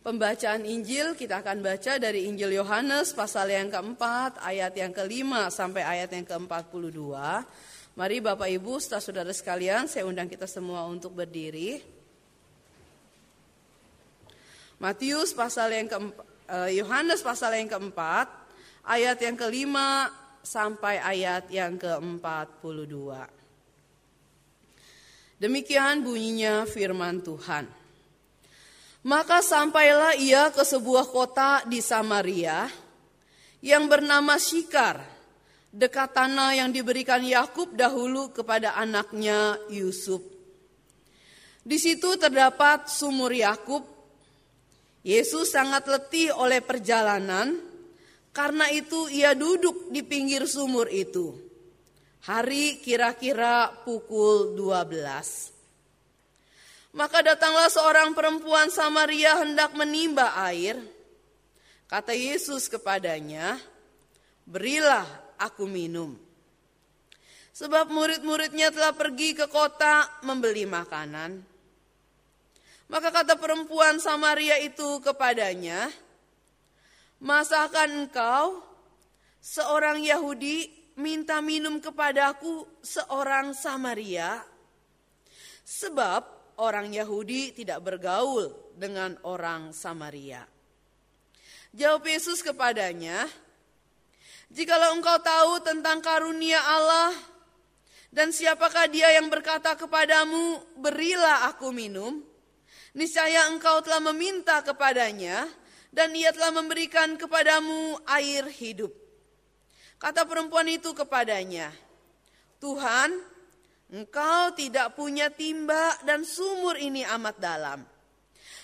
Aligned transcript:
Pembacaan 0.00 0.64
Injil 0.64 1.12
kita 1.12 1.44
akan 1.44 1.60
baca 1.60 2.00
dari 2.00 2.24
Injil 2.24 2.56
Yohanes 2.56 3.12
pasal 3.12 3.52
yang 3.52 3.68
keempat, 3.68 4.40
ayat 4.40 4.72
yang 4.72 4.96
kelima 4.96 5.52
sampai 5.52 5.84
ayat 5.84 6.08
yang 6.16 6.24
ke-42. 6.24 7.04
Mari 8.00 8.16
Bapak 8.24 8.48
Ibu, 8.48 8.80
saudara 8.80 9.28
sekalian, 9.28 9.92
saya 9.92 10.08
undang 10.08 10.24
kita 10.24 10.48
semua 10.48 10.88
untuk 10.88 11.12
berdiri. 11.12 11.84
Matius 14.80 15.36
pasal 15.36 15.76
yang 15.76 15.84
keempat, 15.84 16.24
eh, 16.48 16.80
Yohanes 16.80 17.20
pasal 17.20 17.60
yang 17.60 17.68
keempat, 17.68 18.32
ayat 18.88 19.20
yang 19.20 19.36
kelima 19.36 20.08
sampai 20.40 20.96
ayat 20.96 21.52
yang 21.52 21.76
ke-42. 21.76 23.28
Demikian 25.36 26.00
bunyinya 26.00 26.64
firman 26.64 27.20
Tuhan. 27.20 27.79
Maka 29.00 29.40
sampailah 29.40 30.12
ia 30.20 30.52
ke 30.52 30.60
sebuah 30.60 31.08
kota 31.08 31.64
di 31.64 31.80
Samaria 31.80 32.68
yang 33.64 33.88
bernama 33.88 34.36
Syikar, 34.36 35.00
dekat 35.72 36.12
tanah 36.12 36.52
yang 36.60 36.68
diberikan 36.68 37.24
Yakub 37.24 37.72
dahulu 37.72 38.28
kepada 38.28 38.76
anaknya 38.76 39.56
Yusuf. 39.72 40.20
Di 41.64 41.80
situ 41.80 42.16
terdapat 42.20 42.92
sumur 42.92 43.32
Yakub. 43.32 43.88
Yesus 45.00 45.48
sangat 45.48 45.88
letih 45.88 46.36
oleh 46.36 46.60
perjalanan, 46.60 47.56
karena 48.36 48.68
itu 48.68 49.08
ia 49.08 49.32
duduk 49.32 49.88
di 49.88 50.04
pinggir 50.04 50.44
sumur 50.44 50.92
itu. 50.92 51.40
Hari 52.28 52.84
kira-kira 52.84 53.72
pukul 53.80 54.52
12. 54.52 55.59
Maka 56.90 57.22
datanglah 57.22 57.70
seorang 57.70 58.10
perempuan 58.18 58.66
Samaria 58.66 59.38
hendak 59.38 59.78
menimba 59.78 60.34
air. 60.50 60.74
Kata 61.86 62.10
Yesus 62.10 62.66
kepadanya, 62.66 63.62
"Berilah 64.42 65.06
aku 65.38 65.70
minum." 65.70 66.18
Sebab 67.54 67.94
murid-muridnya 67.94 68.74
telah 68.74 68.90
pergi 68.94 69.38
ke 69.38 69.46
kota 69.46 70.06
membeli 70.26 70.66
makanan. 70.66 71.46
Maka 72.90 73.14
kata 73.14 73.38
perempuan 73.38 74.02
Samaria 74.02 74.58
itu 74.58 74.98
kepadanya, 74.98 75.94
"Masakan 77.22 78.06
engkau 78.06 78.66
seorang 79.38 80.02
Yahudi 80.02 80.66
minta 80.98 81.38
minum 81.38 81.78
kepadaku 81.78 82.66
seorang 82.82 83.54
Samaria?" 83.54 84.42
Sebab 85.62 86.39
orang 86.60 86.92
Yahudi 86.92 87.56
tidak 87.56 87.80
bergaul 87.80 88.52
dengan 88.76 89.16
orang 89.24 89.72
Samaria. 89.72 90.44
Jawab 91.72 92.04
Yesus 92.04 92.44
kepadanya, 92.44 93.24
Jikalau 94.50 94.98
engkau 94.98 95.14
tahu 95.22 95.62
tentang 95.62 96.02
karunia 96.02 96.58
Allah 96.58 97.14
dan 98.10 98.34
siapakah 98.34 98.90
dia 98.90 99.14
yang 99.14 99.30
berkata 99.30 99.78
kepadamu, 99.78 100.58
berilah 100.74 101.46
aku 101.46 101.70
minum, 101.70 102.18
niscaya 102.90 103.46
engkau 103.46 103.78
telah 103.86 104.02
meminta 104.10 104.58
kepadanya 104.66 105.46
dan 105.94 106.10
ia 106.18 106.34
telah 106.34 106.50
memberikan 106.50 107.14
kepadamu 107.14 108.02
air 108.10 108.50
hidup. 108.50 108.90
Kata 110.02 110.26
perempuan 110.26 110.66
itu 110.66 110.90
kepadanya, 110.98 111.70
Tuhan, 112.58 113.14
Engkau 113.90 114.54
tidak 114.54 114.94
punya 114.94 115.34
timba 115.34 115.98
dan 116.06 116.22
sumur 116.22 116.78
ini 116.78 117.02
amat 117.02 117.36
dalam. 117.42 117.82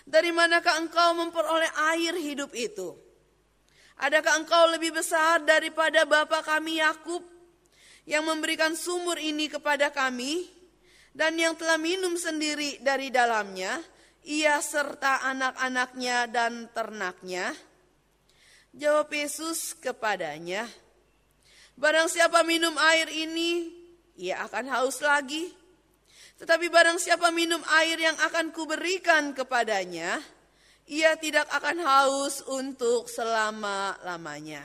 Dari 0.06 0.30
manakah 0.30 0.78
engkau 0.78 1.19
memperoleh 1.19 1.72
air 1.91 2.14
hidup 2.14 2.55
itu? 2.55 2.94
Adakah 3.98 4.38
engkau 4.38 4.70
lebih 4.70 4.94
besar 4.94 5.42
daripada 5.42 6.06
bapa 6.06 6.47
kami 6.47 6.78
Yakub 6.78 7.27
yang 8.06 8.22
memberikan 8.22 8.78
sumur 8.78 9.19
ini 9.19 9.50
kepada 9.50 9.91
kami 9.91 10.47
dan 11.10 11.34
yang 11.34 11.58
telah 11.58 11.75
minum 11.75 12.14
sendiri 12.14 12.78
dari 12.78 13.10
dalamnya, 13.10 13.82
ia 14.22 14.62
serta 14.62 15.26
anak-anaknya 15.26 16.31
dan 16.31 16.70
ternaknya? 16.70 17.50
Jawab 18.76 19.10
Yesus 19.10 19.75
kepadanya, 19.75 20.70
Barang 21.76 22.08
siapa 22.08 22.41
minum 22.41 22.72
air 22.78 23.10
ini, 23.12 23.69
ia 24.16 24.41
akan 24.44 24.65
haus 24.72 25.04
lagi. 25.04 25.53
Tetapi 26.37 26.69
barang 26.69 27.00
siapa 27.00 27.32
minum 27.32 27.60
air 27.81 27.97
yang 27.97 28.16
akan 28.21 28.53
kuberikan 28.53 29.32
kepadanya, 29.32 30.21
ia 30.84 31.16
tidak 31.16 31.49
akan 31.49 31.81
haus 31.81 32.44
untuk 32.44 33.09
selama-lamanya. 33.09 34.65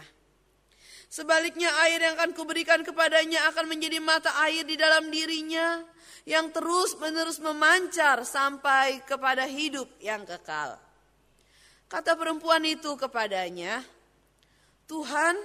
Sebaliknya 1.12 1.68
air 1.88 2.00
yang 2.00 2.16
akan 2.16 2.32
kuberikan 2.32 2.88
kepadanya 2.88 3.52
akan 3.52 3.68
menjadi 3.68 4.00
mata 4.00 4.32
air 4.48 4.64
di 4.64 4.80
dalam 4.80 5.12
dirinya 5.12 5.84
yang 6.24 6.56
terus 6.56 6.96
menerus 7.00 7.40
memancar 7.44 8.24
sampai 8.24 9.04
kepada 9.04 9.44
hidup 9.44 9.92
yang 10.00 10.24
kekal. 10.24 10.80
Kata 11.92 12.16
perempuan 12.16 12.64
itu 12.64 12.96
kepadanya, 12.96 13.84
Tuhan 14.88 15.36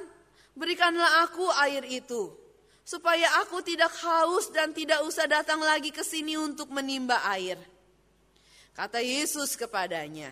berikanlah 0.55 1.27
aku 1.27 1.51
air 1.67 1.83
itu 1.83 2.46
supaya 2.87 3.43
aku 3.43 3.67
tidak 3.67 3.91
haus 3.99 4.47
dan 4.55 4.71
tidak 4.71 5.03
usah 5.03 5.27
datang 5.27 5.59
lagi 5.59 5.91
ke 5.91 6.07
sini 6.07 6.39
untuk 6.39 6.71
menimba 6.71 7.19
air. 7.35 7.59
Kata 8.79 9.03
Yesus 9.03 9.59
kepadanya, 9.59 10.31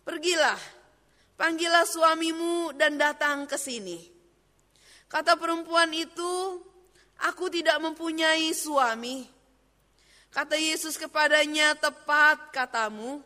"Pergilah, 0.00 0.56
panggillah 1.36 1.84
suamimu 1.84 2.72
dan 2.72 2.96
datang 2.96 3.44
ke 3.44 3.60
sini." 3.60 4.00
Kata 5.12 5.36
perempuan 5.36 5.92
itu, 5.92 6.64
"Aku 7.28 7.52
tidak 7.52 7.76
mempunyai 7.84 8.48
suami." 8.56 9.28
Kata 10.32 10.56
Yesus 10.56 10.96
kepadanya, 10.96 11.76
"Tepat 11.76 12.48
katamu 12.48 13.20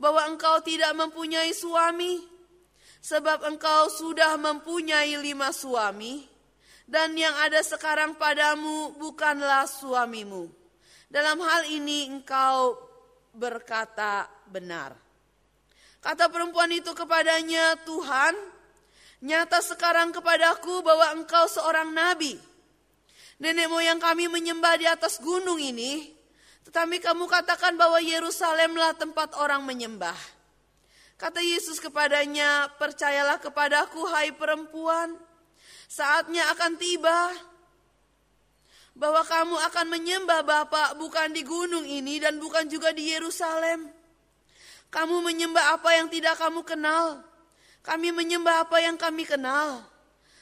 bahwa 0.00 0.24
engkau 0.32 0.64
tidak 0.64 0.96
mempunyai 0.96 1.52
suami, 1.52 2.24
sebab 3.04 3.44
engkau 3.52 3.92
sudah 3.92 4.32
mempunyai 4.40 5.12
lima 5.20 5.52
suami." 5.52 6.35
Dan 6.86 7.18
yang 7.18 7.34
ada 7.42 7.58
sekarang 7.66 8.14
padamu 8.14 8.94
bukanlah 8.94 9.66
suamimu. 9.66 10.46
Dalam 11.10 11.38
hal 11.42 11.66
ini 11.70 12.06
engkau 12.06 12.78
berkata 13.34 14.30
benar. 14.46 14.94
Kata 15.98 16.30
perempuan 16.30 16.70
itu 16.70 16.94
kepadanya, 16.94 17.74
Tuhan, 17.82 18.34
nyata 19.26 19.58
sekarang 19.58 20.14
kepadaku 20.14 20.86
bahwa 20.86 21.18
engkau 21.18 21.50
seorang 21.50 21.90
nabi. 21.90 22.38
Nenek 23.42 23.66
moyang 23.68 23.98
kami 23.98 24.30
menyembah 24.30 24.78
di 24.78 24.86
atas 24.86 25.18
gunung 25.18 25.58
ini, 25.58 26.14
tetapi 26.70 27.02
kamu 27.02 27.26
katakan 27.26 27.74
bahwa 27.74 27.98
Yerusalemlah 27.98 28.94
tempat 28.96 29.34
orang 29.34 29.66
menyembah. 29.66 30.16
Kata 31.18 31.42
Yesus 31.42 31.82
kepadanya, 31.82 32.70
percayalah 32.78 33.42
kepadaku 33.42 34.06
hai 34.14 34.30
perempuan, 34.30 35.18
Saatnya 35.86 36.50
akan 36.50 36.72
tiba 36.76 37.30
bahwa 38.96 39.22
kamu 39.22 39.56
akan 39.70 39.86
menyembah 39.92 40.42
Bapa 40.42 40.96
bukan 40.96 41.30
di 41.30 41.44
gunung 41.44 41.84
ini 41.84 42.18
dan 42.18 42.40
bukan 42.42 42.66
juga 42.66 42.90
di 42.96 43.12
Yerusalem. 43.12 43.92
Kamu 44.88 45.20
menyembah 45.20 45.76
apa 45.76 45.94
yang 45.94 46.08
tidak 46.08 46.40
kamu 46.40 46.64
kenal. 46.64 47.20
Kami 47.84 48.10
menyembah 48.10 48.66
apa 48.66 48.82
yang 48.82 48.98
kami 48.98 49.28
kenal. 49.28 49.84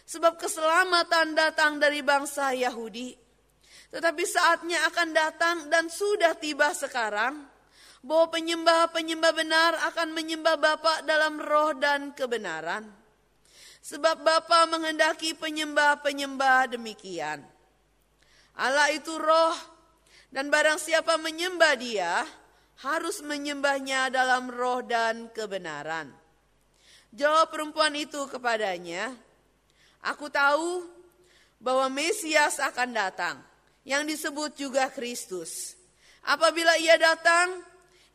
Sebab 0.04 0.36
keselamatan 0.38 1.34
datang 1.34 1.80
dari 1.80 2.00
bangsa 2.00 2.54
Yahudi. 2.54 3.16
Tetapi 3.90 4.24
saatnya 4.24 4.86
akan 4.90 5.08
datang 5.12 5.56
dan 5.68 5.90
sudah 5.90 6.36
tiba 6.38 6.70
sekarang 6.72 7.46
bahwa 8.04 8.26
penyembah-penyembah 8.30 9.32
benar 9.32 9.72
akan 9.92 10.12
menyembah 10.12 10.56
Bapa 10.60 11.00
dalam 11.08 11.40
roh 11.40 11.72
dan 11.74 12.12
kebenaran. 12.12 13.03
Sebab 13.84 14.24
Bapa 14.24 14.64
menghendaki 14.64 15.36
penyembah-penyembah 15.36 16.72
demikian. 16.72 17.44
Allah 18.56 18.88
itu 18.96 19.12
roh 19.20 19.52
dan 20.32 20.48
barang 20.48 20.80
siapa 20.80 21.20
menyembah 21.20 21.76
dia 21.76 22.24
harus 22.80 23.20
menyembahnya 23.20 24.08
dalam 24.08 24.48
roh 24.48 24.80
dan 24.80 25.28
kebenaran. 25.36 26.08
Jawab 27.12 27.52
perempuan 27.52 27.92
itu 27.92 28.24
kepadanya, 28.24 29.12
Aku 30.00 30.32
tahu 30.32 30.88
bahwa 31.60 31.92
Mesias 31.92 32.60
akan 32.60 32.88
datang, 32.92 33.36
yang 33.84 34.04
disebut 34.08 34.56
juga 34.56 34.88
Kristus. 34.92 35.76
Apabila 36.24 36.76
ia 36.80 36.96
datang, 36.96 37.60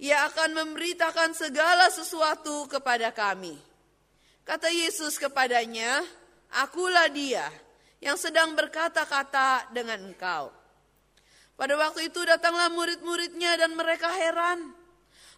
ia 0.02 0.26
akan 0.26 0.66
memberitakan 0.66 1.38
segala 1.38 1.94
sesuatu 1.94 2.66
kepada 2.66 3.14
kami. 3.14 3.69
Kata 4.50 4.66
Yesus 4.74 5.22
kepadanya, 5.22 6.02
Akulah 6.58 7.06
dia 7.14 7.54
yang 8.02 8.18
sedang 8.18 8.58
berkata-kata 8.58 9.70
dengan 9.70 10.10
engkau. 10.10 10.50
Pada 11.54 11.78
waktu 11.78 12.10
itu 12.10 12.18
datanglah 12.26 12.74
murid-muridnya 12.74 13.62
dan 13.62 13.78
mereka 13.78 14.10
heran. 14.10 14.74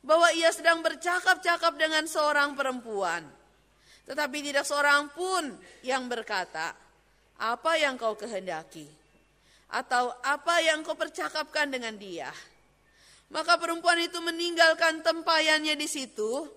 bahwa 0.01 0.33
ia 0.33 0.49
sedang 0.49 0.81
bercakap-cakap 0.81 1.77
dengan 1.77 2.09
seorang 2.09 2.57
perempuan. 2.57 3.21
Tetapi 4.09 4.37
tidak 4.49 4.65
seorang 4.65 5.13
pun 5.13 5.53
yang 5.85 6.09
berkata, 6.09 6.73
"Apa 7.37 7.77
yang 7.77 8.01
kau 8.01 8.17
kehendaki?" 8.17 8.89
atau 9.69 10.09
"Apa 10.25 10.57
yang 10.65 10.81
kau 10.81 10.97
percakapkan 10.97 11.69
dengan 11.69 11.93
dia?" 12.01 12.33
Maka 13.29 13.61
perempuan 13.61 14.01
itu 14.01 14.17
meninggalkan 14.25 15.05
tempayannya 15.05 15.77
di 15.77 15.85
situ, 15.85 16.49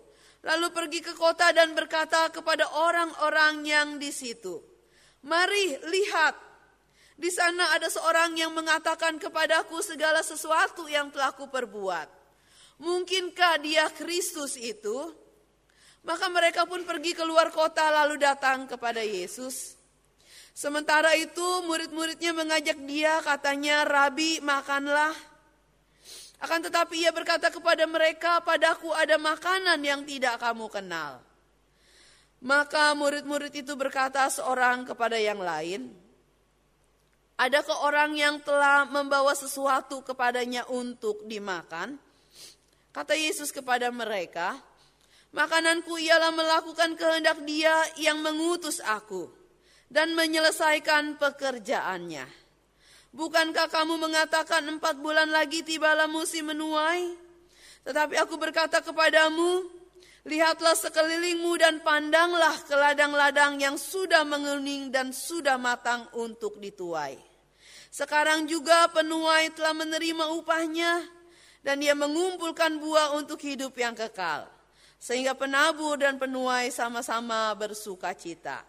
lalu 0.45 0.69
pergi 0.71 1.01
ke 1.01 1.17
kota 1.17 1.51
dan 1.57 1.73
berkata 1.73 2.29
kepada 2.29 2.69
orang-orang 2.77 3.65
yang 3.65 3.89
di 3.97 4.13
situ, 4.13 4.61
"Mari 5.25 5.81
lihat, 5.89 6.37
di 7.17 7.33
sana 7.33 7.73
ada 7.73 7.89
seorang 7.89 8.37
yang 8.37 8.53
mengatakan 8.53 9.17
kepadaku 9.17 9.81
segala 9.81 10.21
sesuatu 10.21 10.85
yang 10.85 11.09
telah 11.09 11.33
kuperbuat. 11.33 12.09
Mungkinkah 12.85 13.59
dia 13.65 13.89
Kristus 13.91 14.61
itu?" 14.61 15.25
Maka 16.05 16.29
mereka 16.29 16.69
pun 16.69 16.85
pergi 16.85 17.17
keluar 17.17 17.49
kota 17.49 17.89
lalu 17.89 18.21
datang 18.21 18.69
kepada 18.69 19.01
Yesus. 19.01 19.81
Sementara 20.53 21.17
itu 21.17 21.65
murid-muridnya 21.65 22.37
mengajak 22.37 22.77
dia 22.85 23.25
katanya, 23.25 23.89
Rabi 23.89 24.39
makanlah. 24.45 25.17
Akan 26.55 26.71
tetapi 26.71 27.03
ia 27.03 27.11
berkata 27.11 27.51
kepada 27.51 27.83
mereka, 27.83 28.39
padaku 28.39 28.95
ada 28.95 29.19
makanan 29.19 29.75
yang 29.83 30.07
tidak 30.07 30.39
kamu 30.39 30.71
kenal. 30.71 31.19
Maka 32.47 32.95
murid-murid 32.95 33.51
itu 33.51 33.75
berkata 33.75 34.23
seorang 34.31 34.87
kepada 34.87 35.19
yang 35.19 35.43
lain, 35.43 35.91
Adakah 37.43 37.91
orang 37.91 38.15
yang 38.15 38.39
telah 38.39 38.87
membawa 38.87 39.35
sesuatu 39.35 40.07
kepadanya 40.07 40.63
untuk 40.71 41.27
dimakan? 41.27 41.99
Kata 42.95 43.19
Yesus 43.19 43.51
kepada 43.51 43.91
mereka, 43.91 44.55
Makananku 45.35 45.99
ialah 45.99 46.31
melakukan 46.31 46.95
kehendak 46.95 47.43
dia 47.43 47.83
yang 47.99 48.23
mengutus 48.23 48.79
aku 48.79 49.27
dan 49.91 50.15
menyelesaikan 50.15 51.19
pekerjaannya. 51.19 52.44
Bukankah 53.15 53.71
kamu 53.71 53.95
mengatakan 53.95 54.67
empat 54.67 54.99
bulan 54.99 55.31
lagi 55.31 55.63
tibalah 55.63 56.11
musim 56.11 56.51
menuai? 56.51 57.15
Tetapi 57.87 58.19
aku 58.19 58.35
berkata 58.35 58.83
kepadamu, 58.83 59.71
lihatlah 60.27 60.75
sekelilingmu 60.75 61.55
dan 61.55 61.79
pandanglah 61.87 62.59
ke 62.67 62.75
ladang-ladang 62.75 63.63
yang 63.63 63.79
sudah 63.79 64.27
menguning 64.27 64.91
dan 64.91 65.15
sudah 65.15 65.55
matang 65.55 66.11
untuk 66.19 66.59
dituai. 66.59 67.15
Sekarang 67.87 68.51
juga 68.51 68.91
penuai 68.91 69.55
telah 69.55 69.79
menerima 69.79 70.35
upahnya 70.35 71.07
dan 71.63 71.79
dia 71.79 71.95
mengumpulkan 71.95 72.83
buah 72.83 73.15
untuk 73.15 73.39
hidup 73.47 73.79
yang 73.79 73.95
kekal 73.95 74.51
sehingga 74.99 75.39
penabur 75.39 76.03
dan 76.03 76.19
penuai 76.19 76.67
sama-sama 76.75 77.55
bersuka 77.55 78.11
cita. 78.11 78.67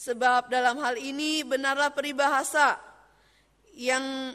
Sebab 0.00 0.48
dalam 0.48 0.80
hal 0.80 0.96
ini 0.96 1.44
benarlah 1.44 1.92
peribahasa 1.92 2.85
yang 3.76 4.32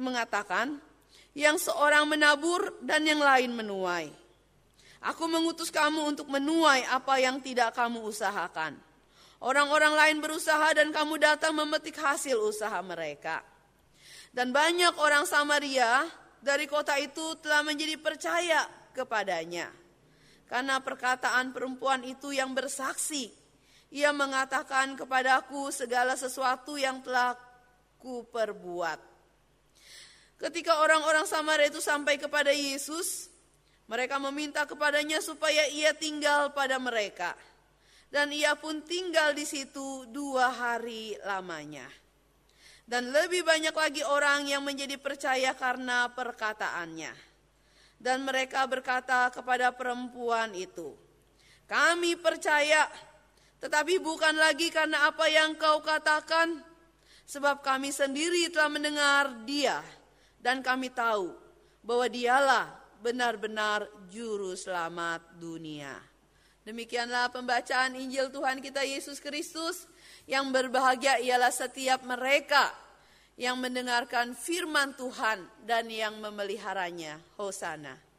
mengatakan 0.00 0.80
yang 1.36 1.60
seorang 1.60 2.08
menabur 2.08 2.74
dan 2.80 3.04
yang 3.04 3.20
lain 3.20 3.52
menuai. 3.52 4.08
Aku 5.04 5.28
mengutus 5.28 5.68
kamu 5.68 6.16
untuk 6.16 6.32
menuai 6.32 6.88
apa 6.88 7.20
yang 7.20 7.36
tidak 7.44 7.76
kamu 7.76 8.00
usahakan. 8.08 8.80
Orang-orang 9.44 9.92
lain 9.92 10.18
berusaha 10.24 10.72
dan 10.72 10.88
kamu 10.88 11.20
datang 11.20 11.52
memetik 11.52 12.00
hasil 12.00 12.40
usaha 12.40 12.80
mereka. 12.80 13.44
Dan 14.32 14.56
banyak 14.56 14.96
orang 14.96 15.28
Samaria 15.28 16.08
dari 16.40 16.64
kota 16.64 16.96
itu 16.96 17.36
telah 17.44 17.60
menjadi 17.60 18.00
percaya 18.00 18.64
kepadanya 18.96 19.68
karena 20.48 20.80
perkataan 20.80 21.52
perempuan 21.52 22.00
itu 22.04 22.32
yang 22.32 22.56
bersaksi. 22.56 23.32
Ia 23.94 24.10
mengatakan 24.10 24.98
kepadaku 24.98 25.70
segala 25.70 26.18
sesuatu 26.18 26.74
yang 26.74 26.98
telah 27.04 27.38
kuperbuat. 28.04 29.00
Ketika 30.36 30.84
orang-orang 30.84 31.24
Samaria 31.24 31.72
itu 31.72 31.80
sampai 31.80 32.20
kepada 32.20 32.52
Yesus, 32.52 33.32
mereka 33.88 34.20
meminta 34.20 34.68
kepadanya 34.68 35.24
supaya 35.24 35.64
ia 35.72 35.96
tinggal 35.96 36.52
pada 36.52 36.76
mereka. 36.76 37.32
Dan 38.12 38.30
ia 38.30 38.52
pun 38.54 38.84
tinggal 38.84 39.32
di 39.32 39.48
situ 39.48 40.04
dua 40.12 40.52
hari 40.52 41.16
lamanya. 41.24 41.88
Dan 42.84 43.08
lebih 43.08 43.40
banyak 43.40 43.72
lagi 43.72 44.04
orang 44.04 44.44
yang 44.44 44.60
menjadi 44.60 45.00
percaya 45.00 45.56
karena 45.56 46.12
perkataannya. 46.12 47.10
Dan 47.96 48.28
mereka 48.28 48.68
berkata 48.68 49.32
kepada 49.32 49.72
perempuan 49.72 50.52
itu, 50.52 50.92
"Kami 51.64 52.20
percaya, 52.20 52.84
tetapi 53.64 53.96
bukan 53.96 54.36
lagi 54.36 54.68
karena 54.68 55.08
apa 55.08 55.24
yang 55.32 55.56
kau 55.56 55.80
katakan, 55.80 56.60
sebab 57.24 57.64
kami 57.64 57.90
sendiri 57.90 58.48
telah 58.52 58.70
mendengar 58.70 59.44
Dia, 59.48 59.80
dan 60.40 60.60
kami 60.60 60.92
tahu 60.92 61.32
bahwa 61.84 62.06
Dialah 62.08 62.66
benar-benar 63.00 63.88
juru 64.08 64.54
selamat 64.54 65.36
dunia." 65.36 66.14
Demikianlah 66.64 67.28
pembacaan 67.28 67.92
Injil 67.92 68.32
Tuhan 68.32 68.64
kita 68.64 68.80
Yesus 68.88 69.20
Kristus. 69.20 69.84
Yang 70.24 70.56
berbahagia 70.56 71.20
ialah 71.20 71.52
setiap 71.52 72.00
mereka 72.08 72.72
yang 73.36 73.60
mendengarkan 73.60 74.32
firman 74.32 74.96
Tuhan 74.96 75.44
dan 75.68 75.92
yang 75.92 76.16
memeliharanya. 76.24 77.20
Hosana. 77.36 78.13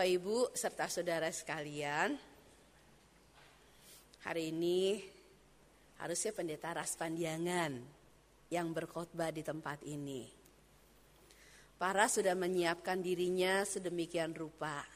Bapak 0.00 0.16
Ibu 0.16 0.56
serta 0.56 0.88
saudara 0.88 1.28
sekalian, 1.28 2.16
hari 4.24 4.48
ini 4.48 4.96
harusnya 6.00 6.32
pendeta 6.32 6.72
Raspandiangan 6.72 7.76
yang 8.48 8.72
berkhotbah 8.72 9.28
di 9.28 9.44
tempat 9.44 9.84
ini. 9.84 10.24
Para 11.76 12.08
sudah 12.08 12.32
menyiapkan 12.32 13.04
dirinya 13.04 13.60
sedemikian 13.68 14.32
rupa. 14.32 14.88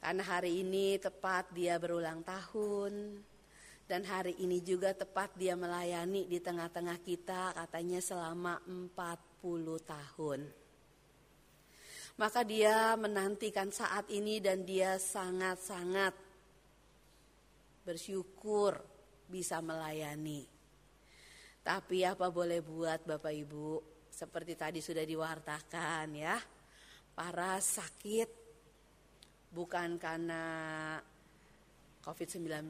Karena 0.00 0.32
hari 0.32 0.64
ini 0.64 0.96
tepat 0.96 1.52
dia 1.52 1.76
berulang 1.76 2.24
tahun 2.24 3.20
dan 3.84 4.00
hari 4.08 4.32
ini 4.40 4.64
juga 4.64 4.96
tepat 4.96 5.36
dia 5.36 5.60
melayani 5.60 6.24
di 6.24 6.40
tengah-tengah 6.40 7.04
kita 7.04 7.52
katanya 7.52 8.00
selama 8.00 8.64
40 8.64 8.96
tahun. 9.84 10.63
Maka 12.14 12.46
dia 12.46 12.94
menantikan 12.94 13.74
saat 13.74 14.06
ini 14.06 14.38
dan 14.38 14.62
dia 14.62 15.02
sangat-sangat 15.02 16.14
bersyukur 17.82 18.78
bisa 19.26 19.58
melayani. 19.58 20.46
Tapi 21.64 22.06
apa 22.06 22.30
boleh 22.30 22.62
buat 22.62 23.02
Bapak 23.02 23.34
Ibu, 23.34 23.68
seperti 24.06 24.54
tadi 24.54 24.78
sudah 24.78 25.02
diwartakan 25.02 26.06
ya, 26.14 26.38
para 27.18 27.58
sakit 27.58 28.30
bukan 29.50 29.98
karena 29.98 30.44
COVID-19, 32.04 32.68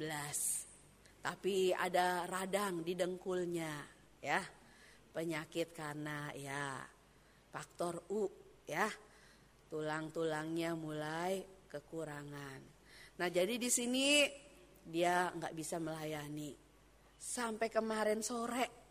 tapi 1.20 1.74
ada 1.74 2.24
radang 2.24 2.80
di 2.80 2.96
dengkulnya 2.96 3.72
ya, 4.22 4.40
penyakit 5.12 5.74
karena 5.74 6.30
ya 6.32 6.80
faktor 7.50 8.08
U 8.14 8.30
ya, 8.64 8.86
tulang-tulangnya 9.68 10.76
mulai 10.76 11.42
kekurangan. 11.68 12.60
Nah 13.20 13.28
jadi 13.30 13.58
di 13.58 13.70
sini 13.70 14.26
dia 14.84 15.30
nggak 15.32 15.54
bisa 15.54 15.80
melayani. 15.80 16.52
Sampai 17.16 17.72
kemarin 17.72 18.20
sore 18.20 18.84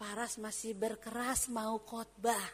Paras 0.00 0.40
masih 0.40 0.72
berkeras 0.72 1.52
mau 1.52 1.76
khotbah. 1.84 2.48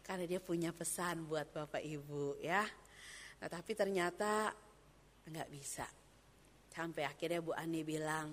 Karena 0.00 0.24
dia 0.24 0.40
punya 0.40 0.72
pesan 0.72 1.28
buat 1.28 1.52
Bapak 1.52 1.84
Ibu 1.84 2.40
ya. 2.40 2.64
Nah 3.36 3.48
tapi 3.52 3.76
ternyata 3.76 4.48
nggak 5.28 5.48
bisa. 5.52 5.84
Sampai 6.72 7.04
akhirnya 7.04 7.44
Bu 7.44 7.52
Ani 7.52 7.84
bilang, 7.84 8.32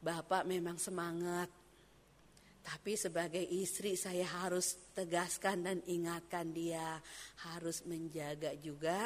Bapak 0.00 0.48
memang 0.48 0.80
semangat 0.80 1.52
tapi 2.64 2.96
sebagai 2.96 3.44
istri 3.44 3.92
saya 3.92 4.24
harus 4.24 4.90
tegaskan 4.96 5.68
dan 5.68 5.78
ingatkan 5.84 6.48
dia 6.48 6.96
harus 7.44 7.84
menjaga 7.84 8.56
juga 8.56 9.04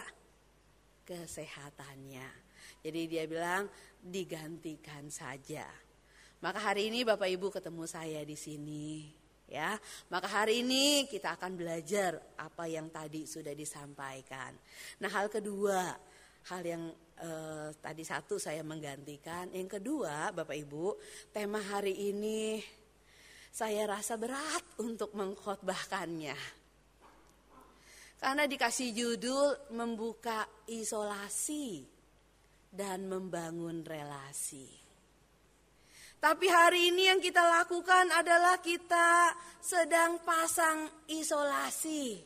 kesehatannya. 1.03 2.47
Jadi 2.87 3.01
dia 3.11 3.27
bilang 3.27 3.67
digantikan 3.99 5.11
saja. 5.11 5.67
Maka 6.39 6.71
hari 6.71 6.87
ini 6.87 7.03
Bapak 7.03 7.27
Ibu 7.27 7.51
ketemu 7.51 7.85
saya 7.91 8.23
di 8.23 8.39
sini 8.39 9.11
ya. 9.51 9.75
Maka 10.07 10.31
hari 10.31 10.63
ini 10.63 11.11
kita 11.11 11.35
akan 11.35 11.59
belajar 11.59 12.15
apa 12.39 12.71
yang 12.71 12.95
tadi 12.95 13.27
sudah 13.27 13.59
disampaikan. 13.59 14.55
Nah, 15.03 15.11
hal 15.11 15.27
kedua, 15.27 15.99
hal 16.47 16.63
yang 16.63 16.95
eh, 17.19 17.69
tadi 17.75 18.07
satu 18.07 18.39
saya 18.39 18.63
menggantikan, 18.63 19.51
yang 19.51 19.67
kedua 19.67 20.31
Bapak 20.31 20.55
Ibu, 20.55 20.95
tema 21.35 21.59
hari 21.59 22.15
ini 22.15 22.63
saya 23.51 23.89
rasa 23.89 24.15
berat 24.15 24.65
untuk 24.81 25.13
mengkhotbahkannya. 25.13 26.39
Karena 28.19 28.45
dikasih 28.51 28.91
judul 28.95 29.75
membuka 29.79 30.43
isolasi 30.67 31.87
dan 32.69 33.07
membangun 33.07 33.87
relasi. 33.87 34.67
Tapi 36.19 36.51
hari 36.51 36.91
ini 36.91 37.07
yang 37.07 37.23
kita 37.23 37.47
lakukan 37.47 38.11
adalah 38.11 38.59
kita 38.59 39.31
sedang 39.63 40.19
pasang 40.27 41.07
isolasi. 41.07 42.19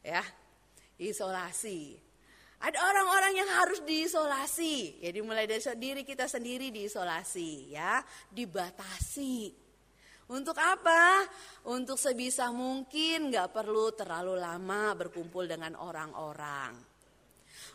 Ya, 0.00 0.24
isolasi. 0.96 2.03
Ada 2.64 2.80
orang-orang 2.80 3.44
yang 3.44 3.50
harus 3.60 3.84
diisolasi. 3.84 5.04
Jadi 5.04 5.18
mulai 5.20 5.44
dari 5.44 5.60
diri 5.76 6.00
kita 6.00 6.24
sendiri 6.24 6.72
diisolasi 6.72 7.76
ya, 7.76 8.00
dibatasi. 8.32 9.52
Untuk 10.32 10.56
apa? 10.56 11.28
Untuk 11.68 12.00
sebisa 12.00 12.48
mungkin 12.48 13.28
nggak 13.28 13.52
perlu 13.52 13.92
terlalu 13.92 14.40
lama 14.40 14.96
berkumpul 14.96 15.44
dengan 15.44 15.76
orang-orang. 15.76 16.72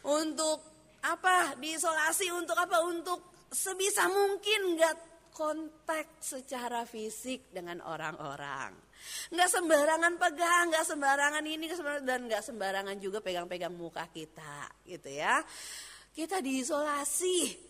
Untuk 0.10 0.58
apa? 1.05 1.53
Diisolasi 1.62 2.34
untuk 2.34 2.58
apa? 2.58 2.81
Untuk 2.81 3.46
sebisa 3.53 4.10
mungkin 4.10 4.74
nggak 4.74 5.29
kontak 5.29 6.17
secara 6.17 6.89
fisik 6.89 7.53
dengan 7.53 7.86
orang-orang. 7.86 8.88
Nggak 9.29 9.50
sembarangan 9.50 10.13
pegang, 10.18 10.65
nggak 10.74 10.86
sembarangan 10.86 11.46
ini, 11.46 11.65
dan 12.06 12.25
nggak 12.25 12.44
sembarangan 12.44 12.98
juga 12.98 13.22
pegang-pegang 13.22 13.74
muka 13.74 14.08
kita, 14.10 14.68
gitu 14.88 15.10
ya. 15.10 15.39
Kita 16.10 16.41
diisolasi. 16.41 17.70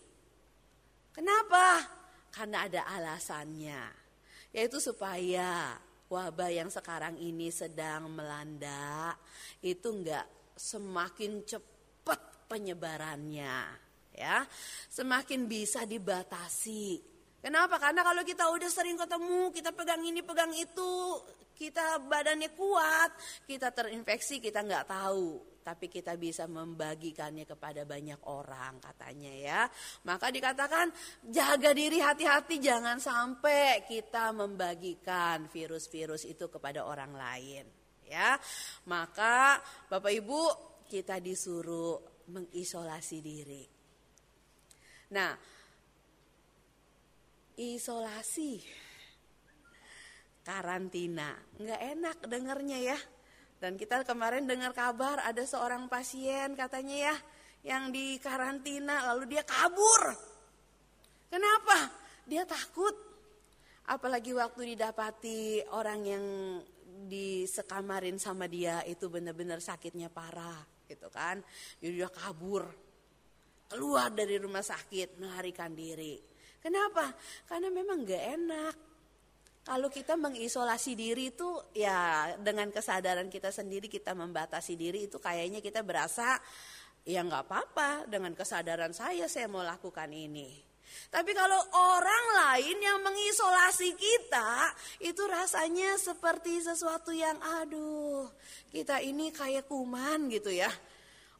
Kenapa? 1.12 1.84
Karena 2.30 2.70
ada 2.70 2.86
alasannya, 2.86 3.82
yaitu 4.54 4.78
supaya 4.78 5.74
wabah 6.06 6.50
yang 6.50 6.70
sekarang 6.70 7.18
ini 7.18 7.50
sedang 7.50 8.10
melanda 8.10 9.14
itu 9.62 9.90
nggak 9.90 10.54
semakin 10.54 11.42
cepat 11.46 12.46
penyebarannya, 12.46 13.58
ya, 14.14 14.46
semakin 14.90 15.50
bisa 15.50 15.86
dibatasi 15.86 17.02
Kenapa? 17.40 17.80
Karena 17.80 18.04
kalau 18.04 18.20
kita 18.20 18.52
udah 18.52 18.68
sering 18.68 19.00
ketemu, 19.00 19.48
kita 19.48 19.72
pegang 19.72 20.04
ini, 20.04 20.20
pegang 20.20 20.52
itu, 20.52 21.16
kita 21.56 22.00
badannya 22.04 22.52
kuat, 22.52 23.16
kita 23.48 23.72
terinfeksi, 23.72 24.44
kita 24.44 24.60
nggak 24.60 24.88
tahu. 24.88 25.40
Tapi 25.60 25.92
kita 25.92 26.16
bisa 26.16 26.48
membagikannya 26.48 27.44
kepada 27.44 27.84
banyak 27.84 28.20
orang 28.28 28.80
katanya 28.80 29.32
ya. 29.32 29.60
Maka 30.08 30.32
dikatakan 30.32 30.88
jaga 31.28 31.76
diri 31.76 32.00
hati-hati 32.00 32.56
jangan 32.60 32.96
sampai 32.96 33.84
kita 33.84 34.32
membagikan 34.32 35.52
virus-virus 35.52 36.24
itu 36.24 36.48
kepada 36.48 36.84
orang 36.88 37.12
lain. 37.12 37.64
Ya, 38.08 38.40
maka 38.88 39.62
Bapak 39.86 40.10
Ibu 40.10 40.42
kita 40.88 41.22
disuruh 41.22 42.24
mengisolasi 42.32 43.18
diri. 43.22 43.62
Nah, 45.14 45.59
isolasi, 47.60 48.64
karantina. 50.40 51.36
Nggak 51.60 51.80
enak 51.92 52.16
dengernya 52.24 52.78
ya. 52.80 52.98
Dan 53.60 53.76
kita 53.76 54.00
kemarin 54.08 54.48
dengar 54.48 54.72
kabar 54.72 55.20
ada 55.20 55.44
seorang 55.44 55.84
pasien 55.92 56.56
katanya 56.56 57.12
ya 57.12 57.16
yang 57.60 57.92
di 57.92 58.16
karantina 58.16 59.12
lalu 59.12 59.36
dia 59.36 59.44
kabur. 59.44 60.16
Kenapa? 61.28 61.92
Dia 62.24 62.48
takut. 62.48 62.96
Apalagi 63.84 64.32
waktu 64.32 64.72
didapati 64.72 65.68
orang 65.76 66.00
yang 66.08 66.24
disekamarin 67.04 68.16
sama 68.16 68.48
dia 68.48 68.80
itu 68.88 69.12
benar-benar 69.12 69.60
sakitnya 69.60 70.08
parah 70.08 70.64
gitu 70.88 71.12
kan. 71.12 71.44
Jadi 71.84 72.00
dia 72.00 72.08
kabur. 72.08 72.64
Keluar 73.70 74.10
dari 74.10 74.40
rumah 74.40 74.64
sakit 74.64 75.20
melarikan 75.20 75.76
diri. 75.76 76.18
Kenapa? 76.60 77.12
Karena 77.48 77.68
memang 77.72 78.04
gak 78.04 78.24
enak. 78.36 78.74
Kalau 79.60 79.92
kita 79.92 80.16
mengisolasi 80.16 80.96
diri 80.96 81.32
itu 81.36 81.48
ya 81.76 82.32
dengan 82.40 82.72
kesadaran 82.72 83.28
kita 83.28 83.52
sendiri 83.52 83.92
kita 83.92 84.16
membatasi 84.16 84.72
diri 84.72 85.04
itu 85.04 85.20
kayaknya 85.20 85.60
kita 85.60 85.84
berasa 85.84 86.40
ya 87.04 87.20
nggak 87.20 87.44
apa-apa 87.44 88.08
dengan 88.08 88.32
kesadaran 88.32 88.96
saya 88.96 89.28
saya 89.28 89.52
mau 89.52 89.60
lakukan 89.60 90.08
ini. 90.10 90.70
Tapi 91.10 91.30
kalau 91.34 91.58
orang 91.74 92.24
lain 92.34 92.78
yang 92.82 92.98
mengisolasi 93.02 93.94
kita, 93.94 94.74
itu 95.02 95.22
rasanya 95.26 95.94
seperti 95.98 96.58
sesuatu 96.62 97.14
yang 97.14 97.38
aduh, 97.62 98.26
kita 98.74 98.98
ini 98.98 99.30
kayak 99.30 99.70
kuman 99.70 100.26
gitu 100.30 100.50
ya. 100.50 100.70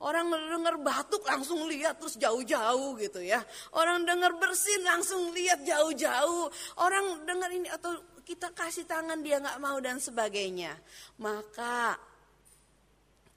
Orang 0.01 0.33
dengar 0.33 0.81
batuk 0.81 1.29
langsung 1.29 1.69
lihat 1.69 2.01
terus 2.01 2.17
jauh-jauh 2.17 2.97
gitu 2.97 3.21
ya. 3.21 3.45
Orang 3.77 4.09
dengar 4.09 4.33
bersin 4.41 4.81
langsung 4.81 5.29
lihat 5.37 5.61
jauh-jauh. 5.61 6.49
Orang 6.81 7.29
dengar 7.29 7.53
ini 7.53 7.69
atau 7.69 8.01
kita 8.25 8.49
kasih 8.57 8.89
tangan 8.89 9.21
dia 9.21 9.37
nggak 9.45 9.61
mau 9.61 9.77
dan 9.77 10.01
sebagainya. 10.01 10.73
Maka 11.21 12.01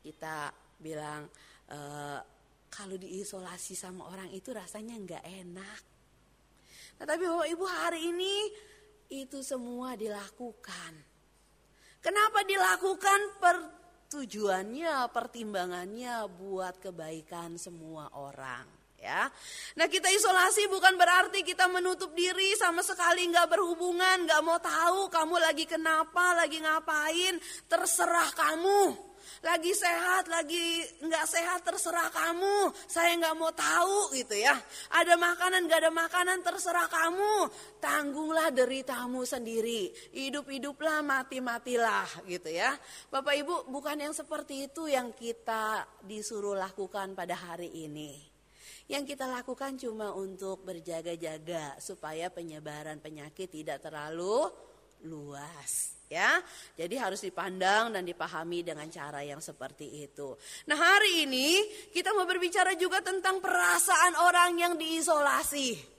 kita 0.08 0.56
bilang 0.80 1.28
e, 1.68 1.80
kalau 2.72 2.96
diisolasi 2.96 3.76
sama 3.76 4.08
orang 4.08 4.32
itu 4.32 4.56
rasanya 4.56 4.96
nggak 5.04 5.24
enak. 5.44 5.82
Nah, 6.96 7.04
tapi 7.04 7.28
Bapak 7.28 7.48
Ibu 7.52 7.66
hari 7.68 8.08
ini 8.08 8.36
itu 9.12 9.44
semua 9.44 10.00
dilakukan. 10.00 10.96
Kenapa 12.00 12.40
dilakukan? 12.48 13.20
Per 13.44 13.83
tujuannya, 14.14 15.10
pertimbangannya 15.10 16.30
buat 16.30 16.78
kebaikan 16.78 17.58
semua 17.58 18.14
orang. 18.14 18.70
Ya, 19.04 19.28
nah 19.76 19.92
kita 19.92 20.08
isolasi 20.08 20.72
bukan 20.72 20.96
berarti 20.96 21.44
kita 21.44 21.68
menutup 21.68 22.16
diri 22.16 22.56
sama 22.56 22.80
sekali 22.80 23.28
nggak 23.28 23.52
berhubungan, 23.52 24.24
nggak 24.24 24.42
mau 24.48 24.56
tahu 24.64 25.12
kamu 25.12 25.44
lagi 25.44 25.68
kenapa, 25.68 26.40
lagi 26.40 26.64
ngapain, 26.64 27.36
terserah 27.68 28.32
kamu 28.32 29.13
lagi 29.44 29.72
sehat, 29.76 30.28
lagi 30.32 30.84
nggak 31.04 31.26
sehat 31.28 31.60
terserah 31.68 32.10
kamu. 32.10 32.72
Saya 32.88 33.16
nggak 33.20 33.36
mau 33.36 33.52
tahu 33.52 34.16
gitu 34.16 34.36
ya. 34.36 34.56
Ada 34.92 35.20
makanan 35.20 35.68
nggak 35.68 35.80
ada 35.84 35.92
makanan 35.92 36.40
terserah 36.44 36.88
kamu. 36.88 37.52
Tanggunglah 37.84 38.50
deritamu 38.52 39.24
sendiri. 39.28 39.92
Hidup-hiduplah, 40.16 41.04
mati-matilah 41.04 42.28
gitu 42.28 42.52
ya. 42.52 42.76
Bapak 43.12 43.36
Ibu 43.40 43.56
bukan 43.72 43.98
yang 44.00 44.14
seperti 44.16 44.72
itu 44.72 44.88
yang 44.88 45.12
kita 45.16 45.88
disuruh 46.04 46.56
lakukan 46.56 47.16
pada 47.16 47.36
hari 47.36 47.72
ini. 47.84 48.34
Yang 48.92 49.16
kita 49.16 49.32
lakukan 49.32 49.80
cuma 49.80 50.12
untuk 50.12 50.68
berjaga-jaga 50.68 51.80
supaya 51.80 52.28
penyebaran 52.28 53.00
penyakit 53.00 53.48
tidak 53.48 53.80
terlalu 53.80 54.52
luas 55.08 56.03
ya. 56.14 56.38
Jadi 56.78 56.96
harus 57.02 57.26
dipandang 57.26 57.90
dan 57.90 58.06
dipahami 58.06 58.62
dengan 58.62 58.86
cara 58.94 59.26
yang 59.26 59.42
seperti 59.42 60.06
itu. 60.06 60.38
Nah, 60.70 60.78
hari 60.78 61.26
ini 61.26 61.66
kita 61.90 62.14
mau 62.14 62.30
berbicara 62.30 62.78
juga 62.78 63.02
tentang 63.02 63.42
perasaan 63.42 64.14
orang 64.22 64.52
yang 64.62 64.74
diisolasi. 64.78 65.94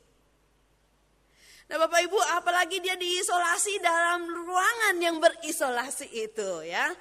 Nah 1.65 1.81
Bapak 1.81 2.01
Ibu 2.05 2.21
apalagi 2.37 2.77
dia 2.77 2.93
diisolasi 2.93 3.81
dalam 3.81 4.29
ruangan 4.29 5.01
yang 5.01 5.17
berisolasi 5.17 6.13
itu 6.13 6.61
ya. 6.61 6.93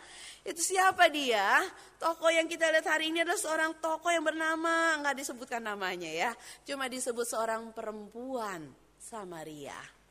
Itu 0.43 0.59
siapa 0.59 1.07
dia? 1.11 1.63
Toko 1.99 2.27
yang 2.27 2.51
kita 2.51 2.67
lihat 2.67 2.87
hari 2.87 3.15
ini 3.15 3.23
adalah 3.23 3.39
seorang 3.39 3.71
toko 3.79 4.11
yang 4.11 4.27
bernama, 4.27 4.99
nggak 4.99 5.23
disebutkan 5.23 5.63
namanya 5.63 6.11
ya. 6.11 6.31
Cuma 6.67 6.91
disebut 6.91 7.23
seorang 7.23 7.71
perempuan 7.71 8.67
Samaria. 8.99 10.02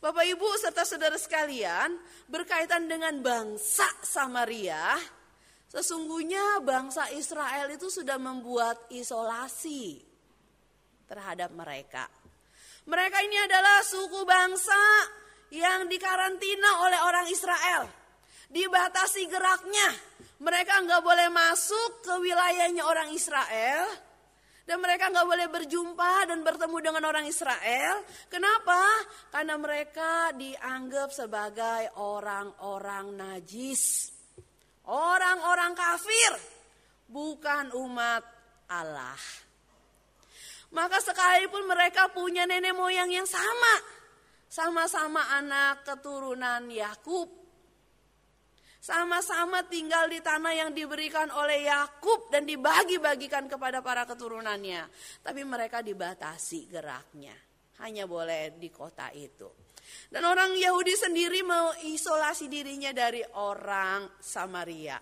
Bapak 0.00 0.24
Ibu 0.24 0.48
serta 0.56 0.88
saudara 0.88 1.20
sekalian, 1.20 1.92
berkaitan 2.24 2.88
dengan 2.88 3.20
bangsa 3.20 3.84
Samaria, 4.00 4.96
sesungguhnya 5.68 6.64
bangsa 6.64 7.12
Israel 7.12 7.68
itu 7.68 7.92
sudah 7.92 8.16
membuat 8.16 8.88
isolasi 8.88 10.00
terhadap 11.04 11.52
mereka. 11.52 12.08
Mereka 12.88 13.18
ini 13.28 13.44
adalah 13.44 13.84
suku 13.84 14.24
bangsa 14.24 14.80
yang 15.52 15.84
dikarantina 15.84 16.80
oleh 16.80 17.00
orang 17.04 17.28
Israel. 17.28 17.84
Dibatasi 18.48 19.28
geraknya. 19.28 19.88
Mereka 20.40 20.80
nggak 20.80 21.04
boleh 21.04 21.28
masuk 21.28 22.08
ke 22.08 22.14
wilayahnya 22.24 22.88
orang 22.88 23.12
Israel 23.12 24.09
Dan 24.70 24.78
mereka 24.78 25.10
nggak 25.10 25.26
boleh 25.26 25.50
berjumpa 25.50 26.30
dan 26.30 26.46
bertemu 26.46 26.78
dengan 26.78 27.02
orang 27.10 27.26
Israel. 27.26 28.06
Kenapa? 28.30 28.78
Karena 29.34 29.58
mereka 29.58 30.30
dianggap 30.30 31.10
sebagai 31.10 31.90
orang-orang 31.98 33.18
najis. 33.18 34.14
Orang-orang 34.86 35.74
kafir. 35.74 36.38
Bukan 37.10 37.74
umat 37.82 38.22
Allah. 38.70 39.18
Maka 40.70 41.02
sekalipun 41.02 41.66
mereka 41.66 42.06
punya 42.14 42.46
nenek 42.46 42.70
moyang 42.70 43.10
yang 43.10 43.26
sama. 43.26 43.74
Sama-sama 44.46 45.34
anak 45.34 45.82
keturunan 45.82 46.70
Yakub. 46.70 47.39
Sama-sama 48.90 49.62
tinggal 49.70 50.10
di 50.10 50.18
tanah 50.18 50.50
yang 50.50 50.70
diberikan 50.74 51.30
oleh 51.30 51.62
Yakub 51.62 52.26
dan 52.26 52.42
dibagi-bagikan 52.42 53.46
kepada 53.46 53.78
para 53.86 54.02
keturunannya. 54.02 54.82
Tapi 55.22 55.46
mereka 55.46 55.78
dibatasi 55.78 56.66
geraknya. 56.66 57.38
Hanya 57.86 58.10
boleh 58.10 58.58
di 58.58 58.66
kota 58.74 59.14
itu. 59.14 59.46
Dan 60.10 60.26
orang 60.26 60.58
Yahudi 60.58 60.98
sendiri 60.98 61.38
mengisolasi 61.46 62.50
dirinya 62.50 62.90
dari 62.90 63.22
orang 63.38 64.10
Samaria. 64.18 64.98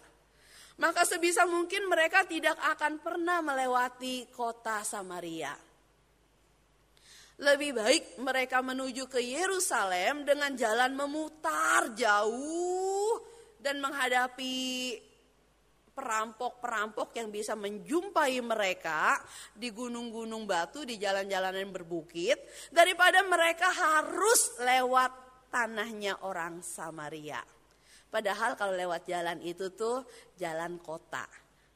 Maka 0.85 1.09
sebisa 1.09 1.49
mungkin 1.49 1.88
mereka 1.88 2.28
tidak 2.28 2.61
akan 2.61 3.00
pernah 3.00 3.40
melewati 3.40 4.28
kota 4.28 4.85
Samaria. 4.85 5.57
Lebih 7.40 7.73
baik 7.73 8.04
mereka 8.21 8.61
menuju 8.61 9.09
ke 9.09 9.25
Yerusalem 9.25 10.28
dengan 10.28 10.52
jalan 10.52 10.92
memutar 10.92 11.97
jauh 11.97 13.38
dan 13.68 13.84
menghadapi 13.84 14.96
perampok-perampok 15.92 17.12
yang 17.20 17.28
bisa 17.28 17.52
menjumpai 17.52 18.40
mereka 18.40 19.20
di 19.52 19.68
gunung-gunung 19.68 20.48
batu, 20.48 20.88
di 20.88 20.96
jalan-jalan 20.96 21.52
yang 21.52 21.68
berbukit, 21.68 22.40
daripada 22.72 23.20
mereka 23.28 23.68
harus 23.68 24.56
lewat 24.64 25.12
tanahnya 25.52 26.16
orang 26.25 26.64
Samaria. 26.64 27.44
Padahal 28.08 28.56
kalau 28.56 28.72
lewat 28.72 29.04
jalan 29.04 29.37
itu 29.44 29.68
tuh 29.76 30.00
jalan 30.40 30.80
kota. 30.80 31.28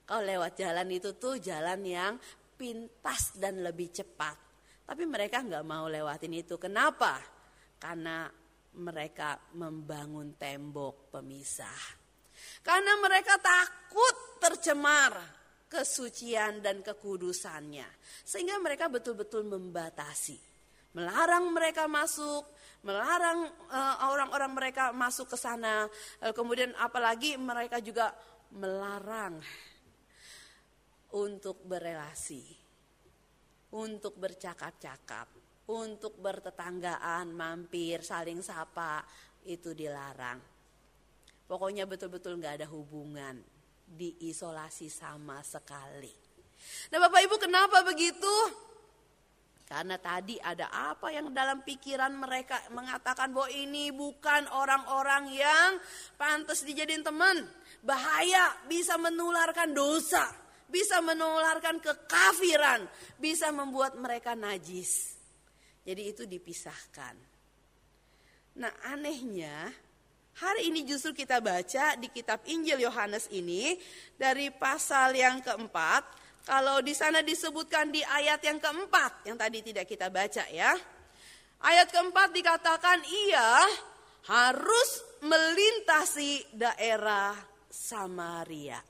Kalau 0.08 0.25
lewat 0.25 0.56
jalan 0.56 0.88
itu 0.88 1.12
tuh 1.20 1.37
jalan 1.37 1.84
yang 1.84 2.16
pintas 2.56 3.37
dan 3.37 3.61
lebih 3.61 3.92
cepat. 3.92 4.38
Tapi 4.88 5.04
mereka 5.04 5.44
nggak 5.44 5.64
mau 5.68 5.92
lewatin 5.92 6.40
itu. 6.40 6.56
Kenapa? 6.56 7.20
Karena 7.76 8.32
mereka 8.79 9.37
membangun 9.59 10.37
tembok 10.38 11.12
pemisah. 11.12 12.00
Karena 12.62 12.97
mereka 12.99 13.37
takut 13.38 14.38
tercemar 14.41 15.19
kesucian 15.69 16.61
dan 16.61 16.85
kekudusannya. 16.85 17.88
Sehingga 18.25 18.61
mereka 18.61 18.93
betul-betul 18.93 19.49
membatasi. 19.49 20.37
Melarang 20.93 21.49
mereka 21.57 21.88
masuk, 21.88 22.45
melarang 22.85 23.49
eh, 23.49 23.97
orang-orang 24.05 24.52
mereka 24.52 24.85
masuk 24.93 25.33
ke 25.33 25.37
sana. 25.41 25.88
Uh, 26.21 26.37
kemudian 26.37 26.76
apalagi 26.76 27.41
mereka 27.41 27.81
juga 27.81 28.12
melarang 28.52 29.41
untuk 31.17 31.64
berelasi, 31.64 32.45
untuk 33.73 34.17
bercakap-cakap, 34.21 35.29
untuk 35.71 36.19
bertetanggaan, 36.19 37.31
mampir, 37.31 38.02
saling 38.02 38.42
sapa, 38.42 39.04
itu 39.47 39.71
dilarang. 39.75 40.40
Pokoknya 41.47 41.85
betul-betul 41.85 42.40
nggak 42.40 42.64
ada 42.64 42.69
hubungan, 42.73 43.37
diisolasi 43.87 44.88
sama 44.88 45.45
sekali. 45.45 46.11
Nah 46.90 46.99
Bapak 47.02 47.21
Ibu 47.28 47.37
kenapa 47.37 47.85
begitu? 47.85 48.35
Karena 49.73 49.97
tadi 49.97 50.37
ada 50.37 50.69
apa 50.69 51.09
yang 51.09 51.33
dalam 51.33 51.64
pikiran 51.64 52.12
mereka 52.12 52.61
mengatakan 52.76 53.33
bahwa 53.33 53.49
ini 53.49 53.88
bukan 53.88 54.45
orang-orang 54.52 55.32
yang 55.32 55.80
pantas 56.21 56.60
dijadiin 56.60 57.00
teman. 57.00 57.41
Bahaya 57.80 58.52
bisa 58.69 59.00
menularkan 59.00 59.73
dosa, 59.73 60.28
bisa 60.69 61.00
menularkan 61.00 61.80
kekafiran, 61.80 62.84
bisa 63.17 63.49
membuat 63.49 63.97
mereka 63.97 64.36
najis. 64.36 65.22
Jadi 65.82 66.02
itu 66.14 66.23
dipisahkan. 66.26 67.14
Nah 68.58 68.73
anehnya 68.92 69.73
hari 70.38 70.71
ini 70.71 70.86
justru 70.86 71.16
kita 71.16 71.42
baca 71.42 71.99
di 71.99 72.06
kitab 72.12 72.45
Injil 72.47 72.84
Yohanes 72.84 73.26
ini 73.34 73.80
dari 74.14 74.52
pasal 74.52 75.16
yang 75.16 75.42
keempat 75.42 76.23
kalau 76.42 76.82
di 76.82 76.90
sana 76.90 77.23
disebutkan 77.23 77.95
di 77.95 78.02
ayat 78.02 78.42
yang 78.42 78.58
keempat, 78.58 79.30
yang 79.30 79.38
tadi 79.38 79.62
tidak 79.62 79.86
kita 79.86 80.10
baca 80.10 80.42
ya. 80.50 80.75
Ayat 81.62 81.95
keempat 81.95 82.34
dikatakan 82.34 82.99
ia 83.06 83.50
harus 84.26 84.90
melintasi 85.23 86.50
daerah 86.50 87.38
Samaria. 87.71 88.82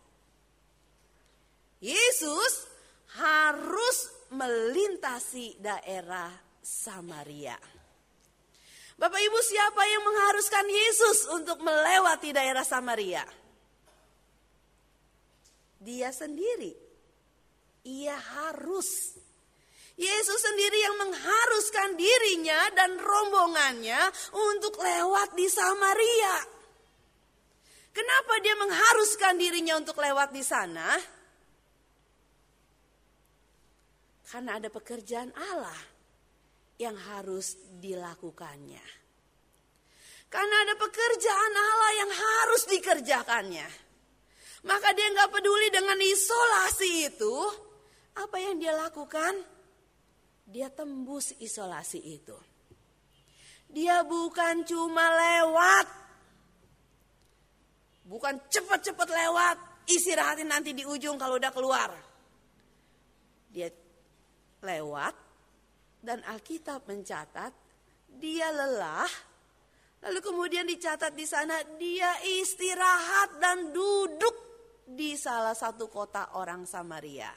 Yesus 1.85 2.73
harus 3.21 3.99
melintasi 4.33 5.61
daerah 5.61 6.33
Samaria. 6.63 7.59
Bapak 8.95 9.19
Ibu 9.19 9.41
siapa 9.43 9.83
yang 9.83 10.03
mengharuskan 10.07 10.67
Yesus 10.71 11.19
untuk 11.35 11.59
melewati 11.59 12.31
daerah 12.31 12.63
Samaria? 12.63 13.27
Dia 15.83 16.15
sendiri. 16.15 16.71
Ia 17.83 18.15
harus. 18.15 19.19
Yesus 19.99 20.39
sendiri 20.39 20.79
yang 20.87 20.97
mengharuskan 21.03 21.99
dirinya 21.99 22.71
dan 22.79 22.95
rombongannya 22.95 24.01
untuk 24.55 24.79
lewat 24.79 25.35
di 25.35 25.51
Samaria. 25.51 26.37
Kenapa 27.91 28.39
dia 28.41 28.55
mengharuskan 28.57 29.35
dirinya 29.37 29.83
untuk 29.83 29.99
lewat 29.99 30.31
di 30.31 30.41
sana? 30.47 30.97
Karena 34.31 34.57
ada 34.57 34.73
pekerjaan 34.73 35.29
Allah 35.37 35.77
yang 36.83 36.99
harus 36.99 37.55
dilakukannya. 37.79 38.83
Karena 40.27 40.57
ada 40.65 40.75
pekerjaan 40.75 41.53
Allah 41.55 41.93
yang 42.03 42.11
harus 42.11 42.63
dikerjakannya. 42.67 43.69
Maka 44.67 44.89
dia 44.97 45.13
nggak 45.13 45.31
peduli 45.31 45.69
dengan 45.71 45.99
isolasi 46.01 46.91
itu, 47.07 47.35
apa 48.19 48.37
yang 48.43 48.59
dia 48.59 48.75
lakukan? 48.75 49.35
Dia 50.49 50.73
tembus 50.73 51.37
isolasi 51.39 52.01
itu. 52.01 52.35
Dia 53.71 54.03
bukan 54.03 54.67
cuma 54.67 55.07
lewat. 55.13 55.87
Bukan 58.09 58.35
cepat-cepat 58.51 59.09
lewat, 59.09 59.57
istirahatin 59.89 60.51
nanti 60.51 60.77
di 60.77 60.85
ujung 60.85 61.17
kalau 61.21 61.37
udah 61.41 61.53
keluar. 61.55 61.91
Dia 63.53 63.69
lewat 64.65 65.22
dan 66.03 66.19
Alkitab 66.27 66.85
mencatat 66.91 67.55
dia 68.19 68.51
lelah. 68.51 69.09
Lalu 70.03 70.19
kemudian 70.19 70.67
dicatat 70.67 71.15
di 71.15 71.23
sana 71.23 71.63
dia 71.79 72.19
istirahat 72.43 73.39
dan 73.39 73.71
duduk 73.71 74.37
di 74.83 75.15
salah 75.15 75.55
satu 75.55 75.87
kota 75.87 76.35
orang 76.35 76.67
Samaria 76.67 77.31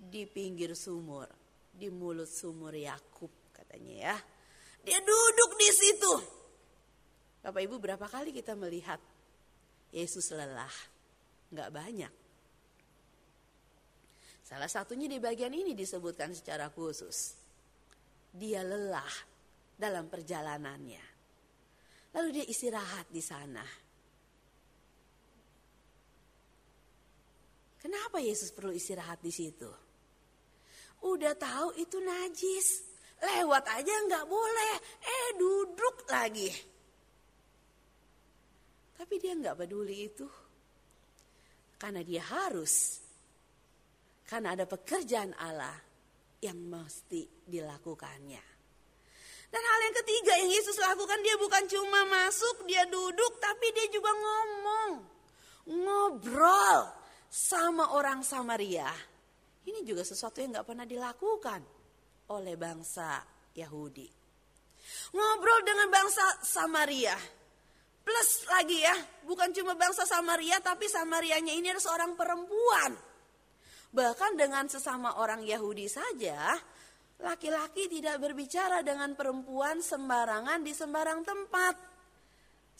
di 0.00 0.24
pinggir 0.24 0.72
sumur, 0.72 1.28
di 1.68 1.92
mulut 1.92 2.26
sumur 2.26 2.72
Yakub 2.72 3.52
katanya 3.52 3.94
ya. 4.10 4.16
Dia 4.80 4.98
duduk 5.04 5.60
di 5.60 5.70
situ. 5.76 6.14
Bapak 7.44 7.60
Ibu 7.68 7.76
berapa 7.76 8.08
kali 8.08 8.32
kita 8.32 8.56
melihat 8.56 9.00
Yesus 9.92 10.32
lelah? 10.32 10.72
Enggak 11.52 11.68
banyak. 11.68 12.12
Salah 14.50 14.66
satunya 14.66 15.06
di 15.06 15.22
bagian 15.22 15.54
ini 15.54 15.78
disebutkan 15.78 16.34
secara 16.34 16.66
khusus. 16.74 17.38
Dia 18.34 18.66
lelah 18.66 19.14
dalam 19.78 20.10
perjalanannya. 20.10 21.04
Lalu 22.18 22.28
dia 22.34 22.46
istirahat 22.50 23.06
di 23.14 23.22
sana. 23.22 23.62
Kenapa 27.78 28.18
Yesus 28.18 28.50
perlu 28.50 28.74
istirahat 28.74 29.22
di 29.22 29.30
situ? 29.30 29.70
Udah 31.06 31.32
tahu 31.38 31.78
itu 31.78 32.02
najis. 32.02 32.84
Lewat 33.22 33.64
aja 33.70 33.94
nggak 34.04 34.26
boleh. 34.26 34.74
Eh 34.98 35.28
duduk 35.38 36.10
lagi. 36.10 36.50
Tapi 38.98 39.14
dia 39.16 39.32
nggak 39.32 39.56
peduli 39.64 39.96
itu. 40.10 40.26
Karena 41.80 42.04
dia 42.04 42.20
harus. 42.20 42.99
Karena 44.30 44.54
ada 44.54 44.62
pekerjaan 44.62 45.34
Allah 45.42 45.74
yang 46.38 46.54
mesti 46.70 47.26
dilakukannya. 47.50 48.44
Dan 49.50 49.62
hal 49.66 49.80
yang 49.82 49.96
ketiga 49.98 50.32
yang 50.38 50.50
Yesus 50.54 50.78
lakukan 50.78 51.18
dia 51.26 51.34
bukan 51.34 51.66
cuma 51.66 52.06
masuk, 52.06 52.62
dia 52.70 52.86
duduk, 52.86 53.42
tapi 53.42 53.74
dia 53.74 53.90
juga 53.90 54.14
ngomong. 54.14 54.92
Ngobrol 55.70 56.78
sama 57.30 57.94
orang 57.94 58.26
Samaria 58.26 58.90
Ini 59.62 59.86
juga 59.86 60.02
sesuatu 60.02 60.40
yang 60.42 60.56
gak 60.56 60.66
pernah 60.66 60.88
dilakukan 60.88 61.62
oleh 62.32 62.54
bangsa 62.56 63.22
Yahudi. 63.54 64.08
Ngobrol 65.12 65.60
dengan 65.66 65.90
bangsa 65.90 66.22
Samaria. 66.40 67.14
Plus 68.00 68.30
lagi 68.48 68.80
ya, 68.80 68.96
bukan 69.26 69.52
cuma 69.52 69.76
bangsa 69.76 70.08
Samaria 70.08 70.62
tapi 70.62 70.88
Samarianya 70.88 71.52
ini 71.52 71.68
adalah 71.74 71.84
seorang 71.84 72.12
perempuan. 72.16 73.09
Bahkan 73.90 74.38
dengan 74.38 74.70
sesama 74.70 75.18
orang 75.18 75.42
Yahudi 75.42 75.90
saja, 75.90 76.54
laki-laki 77.18 77.90
tidak 77.90 78.22
berbicara 78.22 78.86
dengan 78.86 79.18
perempuan 79.18 79.82
sembarangan 79.82 80.62
di 80.62 80.70
sembarang 80.70 81.26
tempat. 81.26 81.74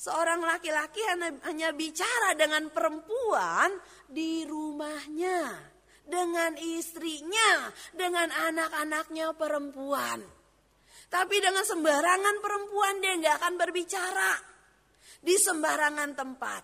Seorang 0.00 0.40
laki-laki 0.40 1.02
hanya, 1.44 1.74
bicara 1.76 2.32
dengan 2.38 2.70
perempuan 2.72 3.74
di 4.08 4.46
rumahnya, 4.48 5.60
dengan 6.06 6.56
istrinya, 6.56 7.68
dengan 7.92 8.30
anak-anaknya 8.30 9.36
perempuan. 9.36 10.24
Tapi 11.10 11.36
dengan 11.42 11.66
sembarangan 11.66 12.36
perempuan 12.38 13.02
dia 13.02 13.18
nggak 13.18 13.36
akan 13.44 13.54
berbicara 13.58 14.32
di 15.20 15.34
sembarangan 15.34 16.10
tempat. 16.14 16.62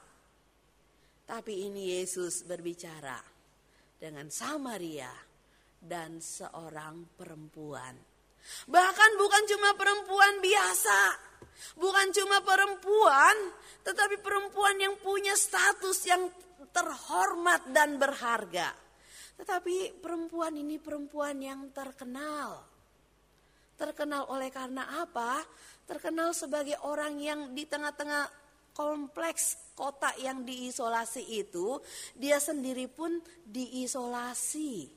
Tapi 1.27 1.67
ini 1.67 1.99
Yesus 1.99 2.47
berbicara 2.47 3.36
dengan 3.97 4.29
Samaria 4.29 5.13
dan 5.81 6.21
seorang 6.21 7.09
perempuan. 7.17 7.95
Bahkan 8.67 9.11
bukan 9.19 9.43
cuma 9.51 9.71
perempuan 9.75 10.39
biasa, 10.39 11.01
bukan 11.75 12.07
cuma 12.15 12.39
perempuan, 12.47 13.37
tetapi 13.83 14.23
perempuan 14.23 14.79
yang 14.79 14.95
punya 15.03 15.35
status 15.35 15.99
yang 16.07 16.31
terhormat 16.71 17.73
dan 17.75 17.99
berharga. 17.99 18.71
Tetapi 19.37 20.01
perempuan 20.01 20.57
ini 20.57 20.81
perempuan 20.81 21.37
yang 21.43 21.69
terkenal. 21.75 22.65
Terkenal 23.77 24.25
oleh 24.33 24.49
karena 24.49 25.05
apa? 25.05 25.45
Terkenal 25.85 26.33
sebagai 26.33 26.81
orang 26.89 27.21
yang 27.21 27.53
di 27.53 27.69
tengah-tengah 27.69 28.46
kompleks 28.77 29.73
kota 29.73 30.13
yang 30.21 30.45
diisolasi 30.45 31.25
itu, 31.41 31.81
dia 32.13 32.37
sendiri 32.37 32.93
pun 32.93 33.17
diisolasi. 33.49 34.93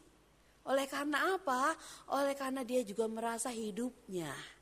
Oleh 0.67 0.85
karena 0.91 1.39
apa? 1.39 1.71
Oleh 2.11 2.35
karena 2.35 2.67
dia 2.67 2.83
juga 2.83 3.07
merasa 3.07 3.47
hidupnya 3.49 4.59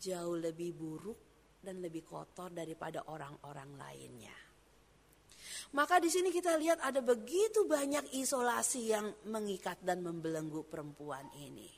jauh 0.00 0.38
lebih 0.38 0.70
buruk 0.72 1.18
dan 1.60 1.82
lebih 1.82 2.06
kotor 2.06 2.54
daripada 2.54 3.04
orang-orang 3.10 3.76
lainnya. 3.76 4.36
Maka 5.76 6.02
di 6.02 6.10
sini 6.10 6.32
kita 6.34 6.56
lihat 6.56 6.82
ada 6.82 6.98
begitu 7.04 7.68
banyak 7.68 8.16
isolasi 8.16 8.90
yang 8.90 9.06
mengikat 9.28 9.78
dan 9.84 10.02
membelenggu 10.02 10.66
perempuan 10.66 11.28
ini. 11.36 11.68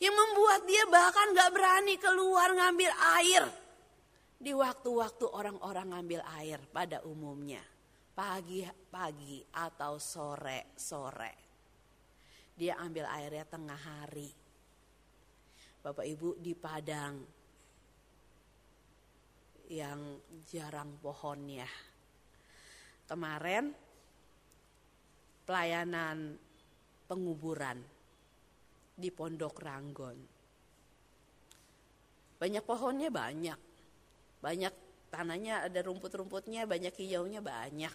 Yang 0.00 0.14
membuat 0.16 0.60
dia 0.64 0.84
bahkan 0.88 1.36
gak 1.36 1.52
berani 1.52 1.94
keluar 2.00 2.48
ngambil 2.56 2.92
air. 3.20 3.44
Di 4.36 4.52
waktu-waktu 4.52 5.24
orang-orang 5.32 5.96
ngambil 5.96 6.20
air 6.36 6.60
pada 6.68 7.00
umumnya. 7.08 7.64
Pagi-pagi 8.16 9.44
atau 9.52 10.00
sore-sore. 10.00 11.32
Dia 12.56 12.80
ambil 12.80 13.04
airnya 13.08 13.44
tengah 13.44 13.76
hari. 13.76 14.32
Bapak 15.84 16.08
Ibu 16.08 16.40
di 16.40 16.56
Padang 16.56 17.14
yang 19.68 20.16
jarang 20.46 20.96
pohonnya. 20.96 21.68
Kemarin 23.06 23.70
pelayanan 25.46 26.34
penguburan 27.06 27.78
di 28.96 29.12
Pondok 29.12 29.56
Ranggon. 29.62 30.18
Banyak 32.36 32.64
pohonnya 32.64 33.12
banyak. 33.12 33.60
Banyak 34.46 34.70
tanahnya 35.10 35.66
ada 35.66 35.82
rumput-rumputnya, 35.82 36.70
banyak 36.70 36.94
hijaunya 36.94 37.42
banyak. 37.42 37.90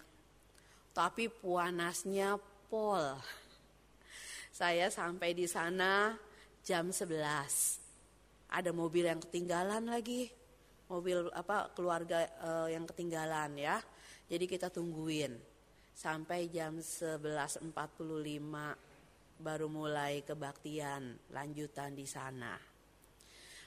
Tapi 0.92 1.32
puanasnya 1.32 2.36
pol. 2.68 3.16
Saya 4.52 4.92
sampai 4.92 5.32
di 5.32 5.48
sana 5.48 6.12
jam 6.60 6.92
11. 6.92 8.52
Ada 8.52 8.68
mobil 8.76 9.08
yang 9.08 9.16
ketinggalan 9.24 9.88
lagi. 9.88 10.28
Mobil 10.92 11.24
apa 11.32 11.72
keluarga 11.72 12.28
uh, 12.44 12.68
yang 12.68 12.84
ketinggalan 12.84 13.56
ya. 13.56 13.80
Jadi 14.28 14.44
kita 14.44 14.68
tungguin 14.68 15.32
sampai 15.96 16.52
jam 16.52 16.76
11.45 16.84 17.72
baru 19.40 19.68
mulai 19.72 20.20
kebaktian 20.20 21.32
lanjutan 21.32 21.96
di 21.96 22.04
sana. 22.04 22.71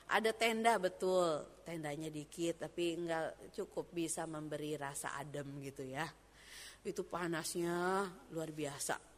Ada 0.05 0.31
tenda 0.37 0.77
betul, 0.77 1.41
tendanya 1.65 2.13
dikit 2.13 2.61
tapi 2.69 2.93
enggak 2.93 3.53
cukup 3.57 3.89
bisa 3.89 4.29
memberi 4.29 4.77
rasa 4.77 5.17
adem 5.17 5.61
gitu 5.65 5.81
ya. 5.81 6.05
Itu 6.85 7.05
panasnya 7.05 8.05
luar 8.29 8.53
biasa 8.53 9.15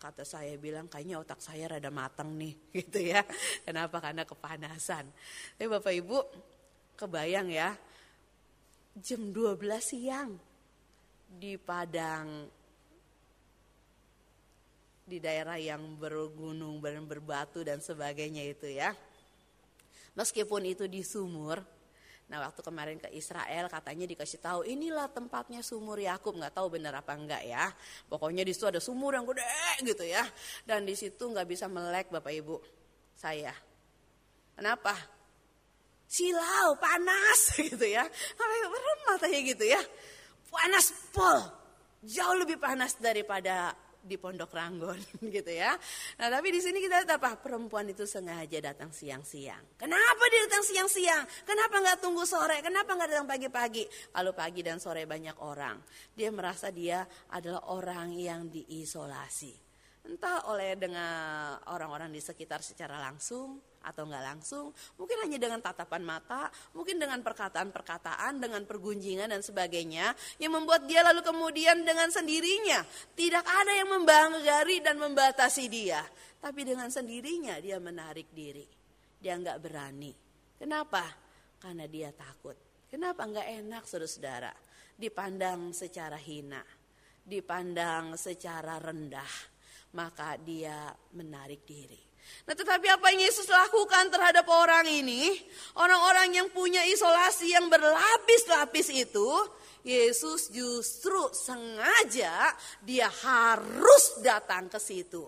kata 0.00 0.24
saya 0.24 0.56
bilang 0.56 0.88
kayaknya 0.88 1.20
otak 1.20 1.44
saya 1.44 1.76
rada 1.76 1.92
matang 1.92 2.32
nih 2.40 2.56
gitu 2.80 3.04
ya. 3.04 3.20
Kenapa? 3.68 4.00
Karena 4.00 4.24
kepanasan. 4.24 5.04
Tapi 5.60 5.68
Bapak 5.68 5.92
Ibu 5.92 6.18
kebayang 6.96 7.52
ya 7.52 7.76
jam 8.96 9.28
12 9.28 9.60
siang 9.78 10.30
di 11.30 11.54
Padang 11.60 12.48
di 15.10 15.18
daerah 15.18 15.58
yang 15.58 15.98
bergunung, 15.98 16.78
berbatu 16.80 17.66
dan 17.66 17.82
sebagainya 17.82 18.46
itu 18.46 18.70
ya. 18.70 18.94
Meskipun 20.20 20.68
itu 20.68 20.84
di 20.84 21.00
sumur, 21.00 21.64
Nah 22.30 22.46
waktu 22.46 22.62
kemarin 22.62 22.98
ke 23.02 23.10
Israel 23.10 23.66
katanya 23.66 24.06
dikasih 24.06 24.38
tahu 24.38 24.60
inilah 24.62 25.10
tempatnya 25.10 25.66
sumur 25.66 25.98
Yakub 25.98 26.38
nggak 26.38 26.54
tahu 26.54 26.78
benar 26.78 27.02
apa 27.02 27.18
enggak 27.18 27.42
ya. 27.42 27.66
Pokoknya 28.06 28.46
di 28.46 28.54
situ 28.54 28.70
ada 28.70 28.78
sumur 28.78 29.18
yang 29.18 29.26
gede 29.26 29.82
gitu 29.82 30.06
ya. 30.06 30.22
Dan 30.62 30.86
di 30.86 30.94
situ 30.94 31.18
nggak 31.18 31.48
bisa 31.50 31.66
melek 31.66 32.06
bapak 32.06 32.30
ibu 32.30 32.62
saya. 33.18 33.50
Kenapa? 34.54 34.94
Silau 36.06 36.78
panas 36.78 37.50
gitu 37.66 37.86
ya. 37.90 38.06
Merem 38.38 39.00
matanya 39.10 39.40
gitu 39.42 39.64
ya. 39.66 39.82
Panas 40.46 40.94
pol. 41.10 41.38
Jauh 42.06 42.38
lebih 42.38 42.62
panas 42.62 42.94
daripada 43.02 43.74
di 44.00 44.16
Pondok 44.16 44.52
Ranggon 44.52 44.98
gitu 45.36 45.50
ya. 45.52 45.76
Nah 46.18 46.28
tapi 46.28 46.50
di 46.50 46.60
sini 46.60 46.80
kita 46.82 47.04
lihat 47.04 47.20
apa? 47.20 47.38
Perempuan 47.38 47.88
itu 47.88 48.04
sengaja 48.04 48.58
datang 48.58 48.90
siang-siang. 48.90 49.78
Kenapa 49.78 50.22
dia 50.28 50.40
datang 50.50 50.64
siang-siang? 50.66 51.24
Kenapa 51.46 51.78
nggak 51.78 51.98
tunggu 52.02 52.24
sore? 52.26 52.58
Kenapa 52.64 52.96
nggak 52.96 53.08
datang 53.14 53.28
pagi-pagi? 53.28 53.84
Kalau 54.12 54.32
pagi 54.34 54.60
dan 54.66 54.82
sore 54.82 55.06
banyak 55.06 55.36
orang, 55.40 55.78
dia 56.12 56.28
merasa 56.34 56.68
dia 56.74 57.06
adalah 57.30 57.70
orang 57.70 58.12
yang 58.16 58.50
diisolasi. 58.50 59.69
Entah 60.10 60.42
oleh 60.50 60.74
dengan 60.74 61.54
orang-orang 61.70 62.10
di 62.10 62.18
sekitar 62.18 62.66
secara 62.66 62.98
langsung 62.98 63.62
atau 63.78 64.10
nggak 64.10 64.24
langsung, 64.26 64.74
mungkin 64.98 65.22
hanya 65.22 65.38
dengan 65.38 65.62
tatapan 65.62 66.02
mata, 66.02 66.50
mungkin 66.74 66.98
dengan 66.98 67.22
perkataan-perkataan, 67.22 68.42
dengan 68.42 68.66
pergunjingan 68.66 69.30
dan 69.30 69.38
sebagainya, 69.38 70.10
yang 70.42 70.50
membuat 70.50 70.90
dia 70.90 71.06
lalu 71.06 71.22
kemudian 71.22 71.86
dengan 71.86 72.10
sendirinya 72.10 72.82
tidak 73.14 73.46
ada 73.46 73.70
yang 73.70 73.86
membanggari 73.86 74.82
dan 74.82 74.98
membatasi 74.98 75.70
dia, 75.70 76.02
tapi 76.42 76.66
dengan 76.66 76.90
sendirinya 76.90 77.62
dia 77.62 77.78
menarik 77.78 78.34
diri, 78.34 78.66
dia 79.22 79.38
nggak 79.38 79.62
berani. 79.62 80.10
Kenapa? 80.58 81.06
Karena 81.62 81.86
dia 81.86 82.10
takut. 82.10 82.58
Kenapa 82.90 83.30
nggak 83.30 83.48
enak 83.62 83.86
saudara-saudara? 83.86 84.52
Dipandang 84.98 85.70
secara 85.70 86.18
hina, 86.18 86.60
dipandang 87.24 88.18
secara 88.18 88.76
rendah, 88.76 89.59
maka 89.94 90.38
dia 90.38 90.94
menarik 91.14 91.66
diri. 91.66 92.10
Nah 92.46 92.54
tetapi 92.54 92.86
apa 92.86 93.10
yang 93.10 93.26
Yesus 93.26 93.48
lakukan 93.50 94.06
terhadap 94.12 94.46
orang 94.46 94.86
ini, 94.86 95.34
orang-orang 95.78 96.36
yang 96.36 96.48
punya 96.52 96.84
isolasi 96.86 97.50
yang 97.50 97.66
berlapis-lapis 97.66 98.88
itu, 98.94 99.30
Yesus 99.82 100.52
justru 100.52 101.32
sengaja 101.32 102.52
dia 102.84 103.08
harus 103.08 104.20
datang 104.20 104.68
ke 104.68 104.78
situ. 104.78 105.26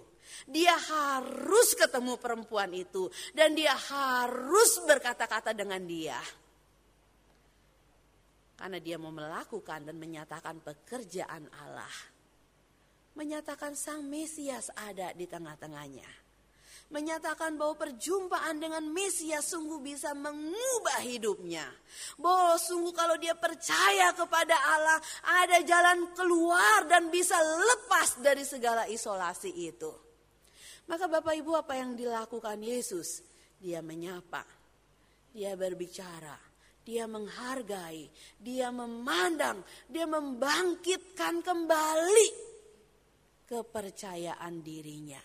Dia 0.48 0.74
harus 0.74 1.76
ketemu 1.78 2.18
perempuan 2.18 2.72
itu 2.74 3.06
dan 3.36 3.54
dia 3.54 3.74
harus 3.76 4.82
berkata-kata 4.84 5.54
dengan 5.54 5.82
dia. 5.84 6.18
Karena 8.58 8.78
dia 8.78 8.94
mau 8.94 9.10
melakukan 9.10 9.86
dan 9.86 9.96
menyatakan 9.98 10.62
pekerjaan 10.62 11.50
Allah. 11.66 12.11
Menyatakan 13.12 13.76
sang 13.76 14.04
Mesias 14.08 14.72
ada 14.72 15.12
di 15.12 15.28
tengah-tengahnya 15.28 16.22
menyatakan 16.92 17.56
bahwa 17.56 17.74
perjumpaan 17.80 18.60
dengan 18.60 18.84
Mesias 18.84 19.48
sungguh 19.48 19.80
bisa 19.80 20.12
mengubah 20.12 21.00
hidupnya. 21.00 21.64
Bahwa 22.20 22.60
sungguh 22.60 22.92
kalau 22.92 23.16
dia 23.16 23.32
percaya 23.32 24.12
kepada 24.12 24.52
Allah 24.52 25.00
ada 25.24 25.58
jalan 25.64 26.12
keluar 26.12 26.84
dan 26.86 27.08
bisa 27.08 27.34
lepas 27.40 28.20
dari 28.20 28.44
segala 28.44 28.84
isolasi 28.86 29.50
itu. 29.50 29.90
Maka 30.86 31.08
Bapak 31.08 31.32
Ibu 31.32 31.56
apa 31.56 31.80
yang 31.80 31.96
dilakukan 31.96 32.60
Yesus? 32.60 33.24
Dia 33.56 33.80
menyapa, 33.80 34.44
dia 35.32 35.56
berbicara, 35.56 36.36
dia 36.84 37.08
menghargai, 37.08 38.10
dia 38.36 38.68
memandang, 38.68 39.64
dia 39.88 40.04
membangkitkan 40.04 41.40
kembali 41.40 42.51
kepercayaan 43.52 44.64
dirinya. 44.64 45.20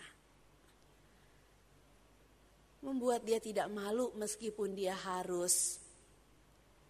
Membuat 2.83 3.23
dia 3.23 3.39
tidak 3.39 3.71
malu 3.71 4.11
meskipun 4.19 4.75
dia 4.75 4.99
harus 4.99 5.79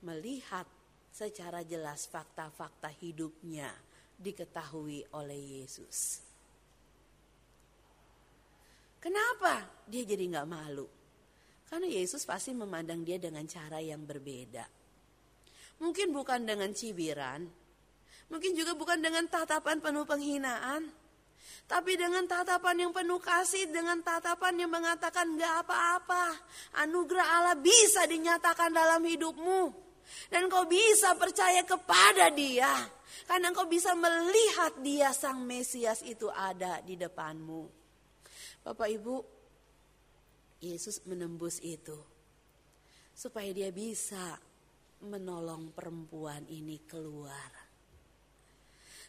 melihat 0.01 0.65
secara 1.13 1.61
jelas 1.61 2.09
fakta-fakta 2.09 2.89
hidupnya 2.89 3.69
diketahui 4.17 5.05
oleh 5.13 5.61
Yesus. 5.61 6.25
Kenapa 8.97 9.85
dia 9.85 10.01
jadi 10.09 10.25
nggak 10.25 10.49
malu? 10.49 10.89
Karena 11.69 11.85
Yesus 11.85 12.25
pasti 12.25 12.49
memandang 12.57 13.05
dia 13.05 13.21
dengan 13.21 13.45
cara 13.45 13.77
yang 13.77 14.01
berbeda. 14.09 14.65
Mungkin 15.85 16.09
bukan 16.09 16.49
dengan 16.49 16.73
cibiran, 16.73 17.45
mungkin 18.33 18.57
juga 18.57 18.73
bukan 18.73 18.97
dengan 18.97 19.29
tatapan 19.29 19.77
penuh 19.77 20.09
penghinaan, 20.09 20.89
tapi 21.67 21.99
dengan 21.99 22.23
tatapan 22.23 22.87
yang 22.87 22.91
penuh 22.95 23.19
kasih, 23.19 23.67
dengan 23.67 23.99
tatapan 23.99 24.55
yang 24.55 24.71
mengatakan 24.71 25.35
gak 25.35 25.67
apa-apa. 25.67 26.25
Anugerah 26.79 27.27
Allah 27.27 27.57
bisa 27.59 28.07
dinyatakan 28.07 28.71
dalam 28.71 29.03
hidupmu. 29.03 29.85
Dan 30.31 30.47
kau 30.47 30.63
bisa 30.63 31.11
percaya 31.19 31.67
kepada 31.67 32.31
dia. 32.31 32.71
Karena 33.27 33.51
kau 33.51 33.67
bisa 33.67 33.91
melihat 33.99 34.79
dia 34.79 35.11
sang 35.11 35.43
Mesias 35.43 35.99
itu 36.07 36.31
ada 36.31 36.79
di 36.79 36.95
depanmu. 36.95 37.67
Bapak 38.63 38.87
Ibu, 38.87 39.15
Yesus 40.63 41.03
menembus 41.03 41.59
itu 41.59 41.99
supaya 43.11 43.49
dia 43.51 43.75
bisa 43.75 44.39
menolong 45.03 45.75
perempuan 45.75 46.47
ini 46.47 46.79
keluar. 46.87 47.56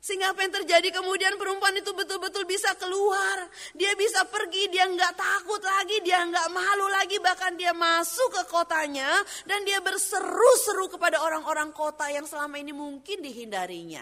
Sehingga 0.08 0.32
apa 0.32 0.40
yang 0.40 0.56
terjadi 0.56 0.88
kemudian 0.88 1.36
perempuan 1.36 1.76
itu 1.76 1.92
betul-betul 1.92 2.48
bisa 2.48 2.72
keluar. 2.80 3.44
Dia 3.76 3.92
bisa 3.92 4.24
pergi, 4.24 4.72
dia 4.72 4.88
nggak 4.88 5.12
takut 5.12 5.60
lagi, 5.60 6.00
dia 6.00 6.24
nggak 6.24 6.48
malu 6.48 6.88
lagi. 6.88 7.20
Bahkan 7.20 7.60
dia 7.60 7.76
masuk 7.76 8.40
ke 8.40 8.42
kotanya 8.48 9.20
dan 9.44 9.68
dia 9.68 9.84
berseru-seru 9.84 10.88
kepada 10.88 11.20
orang-orang 11.20 11.76
kota 11.76 12.08
yang 12.08 12.24
selama 12.24 12.56
ini 12.56 12.72
mungkin 12.72 13.20
dihindarinya. 13.20 14.00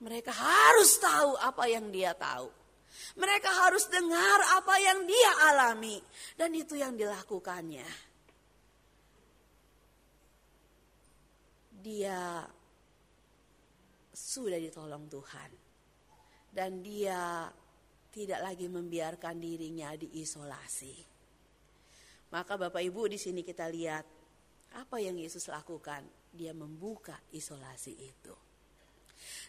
Mereka 0.00 0.32
harus 0.32 0.96
tahu 0.96 1.36
apa 1.36 1.68
yang 1.68 1.92
dia 1.92 2.16
tahu. 2.16 2.48
Mereka 3.20 3.52
harus 3.68 3.84
dengar 3.92 4.40
apa 4.56 4.80
yang 4.80 5.04
dia 5.04 5.32
alami. 5.52 6.00
Dan 6.40 6.56
itu 6.56 6.72
yang 6.72 6.96
dilakukannya. 6.96 7.84
Dia 11.84 12.48
sudah 14.32 14.56
ditolong 14.56 15.04
Tuhan. 15.12 15.50
Dan 16.48 16.80
dia 16.80 17.52
tidak 18.08 18.40
lagi 18.40 18.68
membiarkan 18.68 19.36
dirinya 19.36 19.92
diisolasi. 19.92 20.96
Maka 22.32 22.56
Bapak 22.56 22.80
Ibu 22.80 23.12
di 23.12 23.20
sini 23.20 23.44
kita 23.44 23.68
lihat 23.68 24.04
apa 24.72 24.96
yang 25.00 25.20
Yesus 25.20 25.52
lakukan. 25.52 26.04
Dia 26.32 26.56
membuka 26.56 27.20
isolasi 27.36 27.92
itu. 27.92 28.34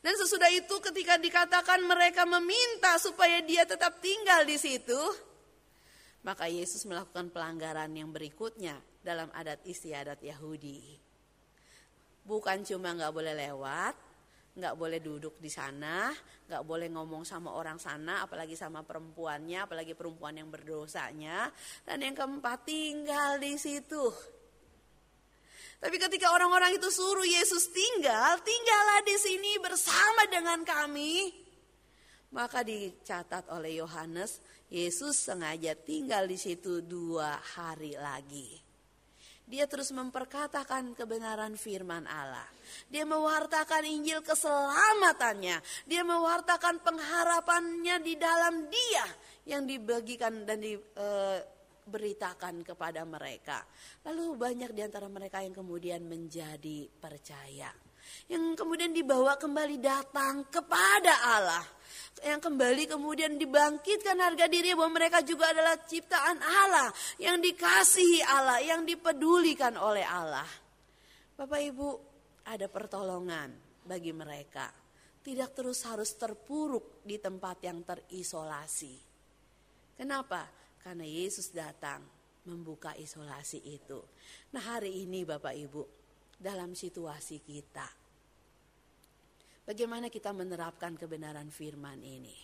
Dan 0.03 0.19
sesudah 0.19 0.51
itu 0.51 0.75
ketika 0.83 1.15
dikatakan 1.15 1.79
mereka 1.87 2.27
meminta 2.27 2.99
supaya 2.99 3.39
dia 3.39 3.63
tetap 3.63 4.03
tinggal 4.03 4.43
di 4.43 4.59
situ, 4.59 4.99
maka 6.27 6.51
Yesus 6.51 6.83
melakukan 6.83 7.31
pelanggaran 7.31 7.87
yang 7.95 8.11
berikutnya 8.11 8.79
dalam 8.99 9.31
adat 9.31 9.63
istiadat 9.63 10.19
Yahudi. 10.19 10.99
Bukan 12.23 12.67
cuma 12.67 12.95
nggak 12.95 13.15
boleh 13.15 13.35
lewat, 13.35 13.95
nggak 14.53 14.77
boleh 14.77 15.01
duduk 15.01 15.41
di 15.41 15.49
sana, 15.49 16.13
nggak 16.45 16.63
boleh 16.63 16.85
ngomong 16.93 17.25
sama 17.25 17.57
orang 17.57 17.81
sana, 17.81 18.21
apalagi 18.21 18.53
sama 18.53 18.85
perempuannya, 18.85 19.65
apalagi 19.65 19.97
perempuan 19.97 20.37
yang 20.37 20.53
berdosanya, 20.53 21.49
dan 21.81 21.97
yang 22.05 22.13
keempat 22.13 22.61
tinggal 22.61 23.41
di 23.41 23.57
situ. 23.57 24.13
Tapi 25.83 25.99
ketika 25.99 26.31
orang-orang 26.31 26.79
itu 26.79 26.87
suruh 26.87 27.27
Yesus 27.27 27.67
tinggal, 27.75 28.39
tinggallah 28.39 29.03
di 29.03 29.17
sini 29.19 29.51
bersama 29.59 30.23
dengan 30.31 30.63
kami. 30.63 31.43
Maka 32.31 32.63
dicatat 32.63 33.51
oleh 33.51 33.83
Yohanes, 33.83 34.39
Yesus 34.71 35.27
sengaja 35.27 35.75
tinggal 35.75 36.23
di 36.23 36.39
situ 36.39 36.79
dua 36.79 37.35
hari 37.35 37.99
lagi. 37.99 38.62
Dia 39.53 39.69
terus 39.69 39.93
memperkatakan 39.93 40.97
kebenaran 40.97 41.53
firman 41.53 42.09
Allah. 42.09 42.49
Dia 42.89 43.05
mewartakan 43.05 43.85
Injil 43.85 44.25
keselamatannya. 44.25 45.61
Dia 45.85 46.01
mewartakan 46.01 46.81
pengharapannya 46.81 48.01
di 48.01 48.17
dalam 48.17 48.65
dia 48.65 49.05
yang 49.45 49.69
dibagikan 49.69 50.41
dan 50.41 50.57
di, 50.57 50.73
e, 50.73 51.07
beritakan 51.85 52.65
kepada 52.65 53.05
mereka. 53.05 53.61
Lalu 54.09 54.33
banyak 54.41 54.71
di 54.73 54.81
antara 54.81 55.05
mereka 55.05 55.45
yang 55.45 55.53
kemudian 55.53 56.01
menjadi 56.01 56.89
percaya. 56.89 57.69
Yang 58.31 58.63
kemudian 58.63 58.91
dibawa 58.95 59.35
kembali 59.35 59.77
datang 59.79 60.47
kepada 60.47 61.37
Allah. 61.37 61.63
Yang 62.23 62.47
kembali 62.47 62.83
kemudian 62.87 63.35
dibangkitkan 63.35 64.15
harga 64.15 64.47
diri 64.47 64.71
bahwa 64.77 64.95
mereka 64.95 65.19
juga 65.25 65.51
adalah 65.51 65.75
ciptaan 65.81 66.39
Allah. 66.39 66.87
Yang 67.19 67.51
dikasihi 67.51 68.21
Allah, 68.23 68.59
yang 68.63 68.87
dipedulikan 68.87 69.75
oleh 69.75 70.07
Allah. 70.07 70.47
Bapak 71.35 71.61
Ibu 71.61 71.89
ada 72.47 72.67
pertolongan 72.69 73.49
bagi 73.83 74.15
mereka. 74.15 74.71
Tidak 75.23 75.49
terus 75.55 75.83
harus 75.87 76.11
terpuruk 76.19 77.03
di 77.03 77.15
tempat 77.15 77.63
yang 77.63 77.83
terisolasi. 77.83 78.95
Kenapa? 79.95 80.43
Karena 80.83 81.07
Yesus 81.07 81.55
datang 81.55 82.03
membuka 82.43 82.91
isolasi 82.91 83.63
itu. 83.63 84.03
Nah 84.51 84.63
hari 84.75 85.07
ini 85.07 85.23
Bapak 85.23 85.55
Ibu, 85.55 85.83
dalam 86.35 86.75
situasi 86.75 87.39
kita, 87.39 87.87
bagaimana 89.67 90.07
kita 90.07 90.31
menerapkan 90.31 90.95
kebenaran 90.95 91.49
firman 91.49 91.99
ini? 91.99 92.37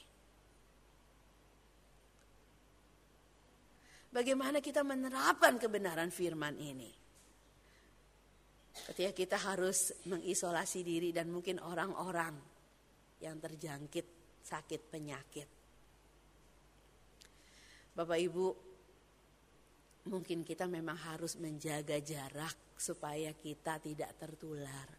Bagaimana 4.09 4.57
kita 4.57 4.81
menerapkan 4.81 5.61
kebenaran 5.61 6.09
firman 6.09 6.57
ini? 6.57 6.89
Ketika 8.89 9.11
kita 9.13 9.37
harus 9.37 9.93
mengisolasi 10.09 10.81
diri 10.81 11.13
dan 11.13 11.29
mungkin 11.29 11.61
orang-orang 11.61 12.33
yang 13.21 13.37
terjangkit 13.37 14.19
sakit 14.41 14.81
penyakit. 14.89 15.49
Bapak 17.93 18.17
Ibu, 18.17 18.47
mungkin 20.09 20.41
kita 20.47 20.65
memang 20.65 20.97
harus 21.13 21.35
menjaga 21.37 21.99
jarak 21.99 22.79
supaya 22.79 23.35
kita 23.35 23.77
tidak 23.83 24.15
tertular. 24.17 24.98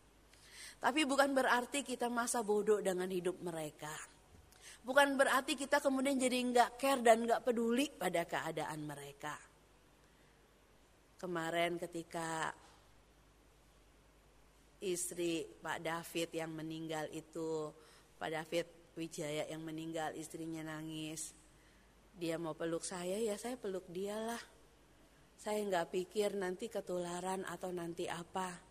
Tapi 0.80 1.04
bukan 1.04 1.36
berarti 1.36 1.84
kita 1.84 2.08
masa 2.08 2.40
bodoh 2.40 2.80
dengan 2.80 3.08
hidup 3.12 3.36
mereka. 3.44 3.92
Bukan 4.80 5.20
berarti 5.20 5.60
kita 5.60 5.76
kemudian 5.84 6.16
jadi 6.16 6.40
nggak 6.40 6.70
care 6.80 7.04
dan 7.04 7.28
nggak 7.28 7.44
peduli 7.44 7.92
pada 7.92 8.24
keadaan 8.24 8.80
mereka. 8.88 9.36
Kemarin 11.20 11.76
ketika 11.76 12.48
istri 14.80 15.44
Pak 15.44 15.84
David 15.84 16.32
yang 16.32 16.56
meninggal 16.56 17.12
itu, 17.12 17.68
Pak 18.16 18.30
David 18.32 18.66
Wijaya 18.96 19.44
yang 19.52 19.60
meninggal 19.60 20.16
istrinya 20.16 20.64
nangis 20.64 21.36
dia 22.20 22.36
mau 22.36 22.52
peluk 22.52 22.84
saya 22.84 23.16
ya 23.16 23.32
saya 23.40 23.56
peluk 23.56 23.88
dia 23.88 24.12
lah. 24.12 24.40
Saya 25.40 25.64
nggak 25.64 25.88
pikir 25.88 26.36
nanti 26.36 26.68
ketularan 26.68 27.48
atau 27.48 27.72
nanti 27.72 28.04
apa. 28.04 28.69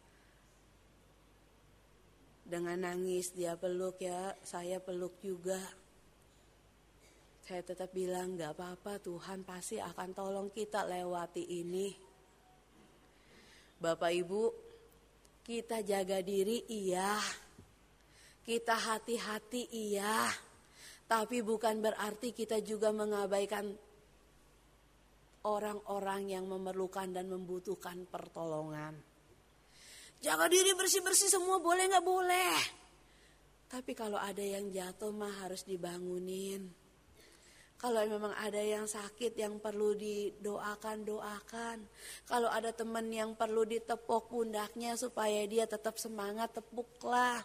Dengan 2.49 2.81
nangis 2.81 3.29
dia 3.37 3.53
peluk 3.53 4.01
ya, 4.01 4.33
saya 4.41 4.81
peluk 4.81 5.21
juga. 5.21 5.61
Saya 7.45 7.61
tetap 7.61 7.93
bilang 7.93 8.33
nggak 8.33 8.57
apa-apa 8.57 8.97
Tuhan 8.97 9.45
pasti 9.45 9.77
akan 9.77 10.09
tolong 10.17 10.49
kita 10.49 10.81
lewati 10.89 11.45
ini. 11.45 11.93
Bapak 13.77 14.11
Ibu, 14.11 14.43
kita 15.45 15.85
jaga 15.85 16.25
diri 16.25 16.65
iya. 16.73 17.21
Kita 18.41 18.73
hati-hati 18.73 19.69
iya 19.69 20.49
tapi 21.09 21.41
bukan 21.41 21.81
berarti 21.81 22.37
kita 22.37 22.61
juga 22.61 22.93
mengabaikan 22.93 23.73
orang-orang 25.41 26.29
yang 26.29 26.45
memerlukan 26.45 27.09
dan 27.09 27.25
membutuhkan 27.33 28.05
pertolongan. 28.05 29.08
Jaga 30.19 30.51
diri 30.51 30.75
bersih-bersih 30.75 31.31
semua 31.31 31.63
boleh 31.63 31.87
nggak 31.87 32.03
boleh. 32.03 32.55
Tapi 33.71 33.95
kalau 33.95 34.19
ada 34.19 34.43
yang 34.43 34.67
jatuh 34.67 35.15
mah 35.15 35.47
harus 35.47 35.63
dibangunin. 35.63 36.67
Kalau 37.79 38.03
memang 38.03 38.35
ada 38.35 38.59
yang 38.59 38.83
sakit 38.83 39.39
yang 39.39 39.63
perlu 39.63 39.95
didoakan, 39.95 41.07
doakan. 41.07 41.87
Kalau 42.27 42.51
ada 42.51 42.75
teman 42.75 43.07
yang 43.07 43.39
perlu 43.39 43.63
ditepuk 43.63 44.27
pundaknya 44.27 44.99
supaya 44.99 45.47
dia 45.47 45.63
tetap 45.63 45.95
semangat, 45.95 46.51
tepuklah. 46.51 47.39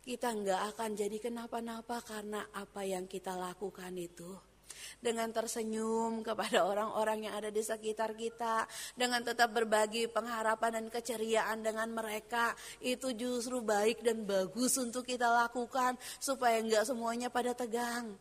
Kita 0.00 0.32
nggak 0.32 0.72
akan 0.72 0.96
jadi 0.96 1.20
kenapa-napa 1.20 2.00
karena 2.00 2.48
apa 2.56 2.88
yang 2.88 3.04
kita 3.04 3.36
lakukan 3.36 3.92
itu 4.00 4.53
dengan 4.98 5.30
tersenyum 5.30 6.24
kepada 6.26 6.64
orang-orang 6.64 7.28
yang 7.28 7.34
ada 7.38 7.50
di 7.50 7.60
sekitar 7.60 8.14
kita, 8.14 8.66
dengan 8.94 9.20
tetap 9.24 9.50
berbagi 9.52 10.06
pengharapan 10.08 10.82
dan 10.82 10.86
keceriaan 10.88 11.60
dengan 11.64 11.90
mereka, 11.92 12.52
itu 12.80 13.12
justru 13.16 13.60
baik 13.60 14.04
dan 14.04 14.24
bagus 14.24 14.76
untuk 14.80 15.04
kita 15.04 15.26
lakukan 15.28 15.98
supaya 16.18 16.58
enggak 16.60 16.86
semuanya 16.88 17.28
pada 17.28 17.52
tegang. 17.52 18.14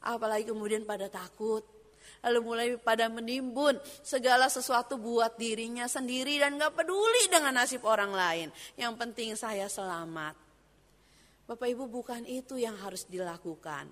Apalagi 0.00 0.48
kemudian 0.48 0.88
pada 0.88 1.12
takut, 1.12 1.60
lalu 2.24 2.38
mulai 2.40 2.68
pada 2.80 3.08
menimbun 3.08 3.76
segala 4.00 4.48
sesuatu 4.48 4.96
buat 5.00 5.36
dirinya 5.36 5.88
sendiri 5.88 6.40
dan 6.40 6.56
gak 6.56 6.84
peduli 6.84 7.28
dengan 7.28 7.56
nasib 7.56 7.84
orang 7.84 8.12
lain. 8.12 8.48
Yang 8.76 8.92
penting 8.96 9.30
saya 9.36 9.68
selamat. 9.68 10.36
Bapak 11.50 11.66
Ibu 11.66 11.90
bukan 11.90 12.22
itu 12.30 12.62
yang 12.62 12.78
harus 12.78 13.04
dilakukan. 13.10 13.90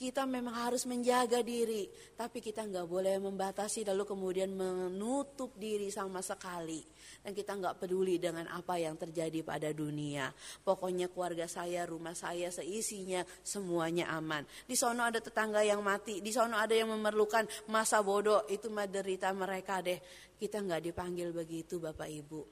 Kita 0.00 0.24
memang 0.24 0.56
harus 0.56 0.88
menjaga 0.88 1.44
diri, 1.44 1.84
tapi 2.16 2.40
kita 2.40 2.64
nggak 2.64 2.88
boleh 2.88 3.20
membatasi 3.20 3.84
lalu 3.84 4.08
kemudian 4.08 4.48
menutup 4.48 5.52
diri 5.60 5.92
sama 5.92 6.24
sekali. 6.24 6.80
Dan 7.20 7.36
kita 7.36 7.52
nggak 7.60 7.84
peduli 7.84 8.16
dengan 8.16 8.48
apa 8.48 8.80
yang 8.80 8.96
terjadi 8.96 9.44
pada 9.44 9.68
dunia. 9.76 10.32
Pokoknya 10.64 11.12
keluarga 11.12 11.44
saya, 11.44 11.84
rumah 11.84 12.16
saya, 12.16 12.48
seisinya, 12.48 13.20
semuanya 13.44 14.08
aman. 14.16 14.48
Di 14.64 14.72
sono 14.72 15.04
ada 15.04 15.20
tetangga 15.20 15.60
yang 15.60 15.84
mati, 15.84 16.24
di 16.24 16.32
sono 16.32 16.56
ada 16.56 16.72
yang 16.72 16.88
memerlukan 16.88 17.68
masa 17.68 18.00
bodoh, 18.00 18.48
itu 18.48 18.72
derita 18.72 19.28
mereka 19.36 19.84
deh. 19.84 20.00
Kita 20.32 20.64
nggak 20.64 20.80
dipanggil 20.80 21.28
begitu 21.28 21.76
Bapak 21.76 22.08
Ibu. 22.08 22.42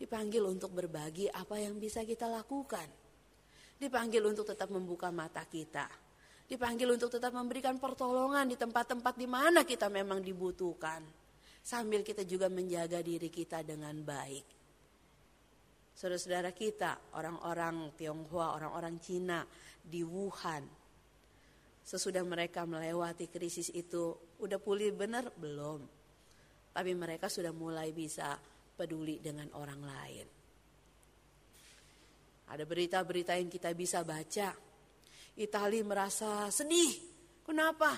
Dipanggil 0.00 0.40
untuk 0.40 0.72
berbagi 0.72 1.28
apa 1.28 1.60
yang 1.60 1.76
bisa 1.76 2.00
kita 2.00 2.24
lakukan. 2.32 2.88
Dipanggil 3.76 4.24
untuk 4.24 4.48
tetap 4.48 4.72
membuka 4.72 5.12
mata 5.12 5.44
kita 5.44 6.05
dipanggil 6.46 6.86
untuk 6.94 7.10
tetap 7.10 7.34
memberikan 7.34 7.76
pertolongan 7.76 8.46
di 8.46 8.54
tempat-tempat 8.54 9.14
di 9.18 9.26
mana 9.26 9.66
kita 9.66 9.90
memang 9.90 10.22
dibutuhkan. 10.22 11.02
Sambil 11.66 12.06
kita 12.06 12.22
juga 12.22 12.46
menjaga 12.46 13.02
diri 13.02 13.26
kita 13.26 13.66
dengan 13.66 13.98
baik. 14.06 14.46
Saudara-saudara 15.96 16.54
kita, 16.54 17.16
orang-orang 17.18 17.90
Tionghoa, 17.98 18.54
orang-orang 18.54 19.02
Cina 19.02 19.42
di 19.82 20.06
Wuhan. 20.06 20.62
Sesudah 21.82 22.22
mereka 22.22 22.62
melewati 22.68 23.26
krisis 23.26 23.72
itu, 23.74 24.14
udah 24.38 24.60
pulih 24.62 24.94
benar? 24.94 25.26
Belum. 25.34 25.82
Tapi 26.70 26.92
mereka 26.94 27.26
sudah 27.32 27.50
mulai 27.50 27.90
bisa 27.90 28.36
peduli 28.76 29.18
dengan 29.18 29.48
orang 29.56 29.80
lain. 29.80 30.26
Ada 32.46 32.62
berita-berita 32.62 33.34
yang 33.34 33.50
kita 33.50 33.74
bisa 33.74 34.04
baca 34.06 34.54
Itali 35.36 35.84
merasa 35.84 36.48
sedih. 36.48 36.96
Kenapa? 37.44 37.92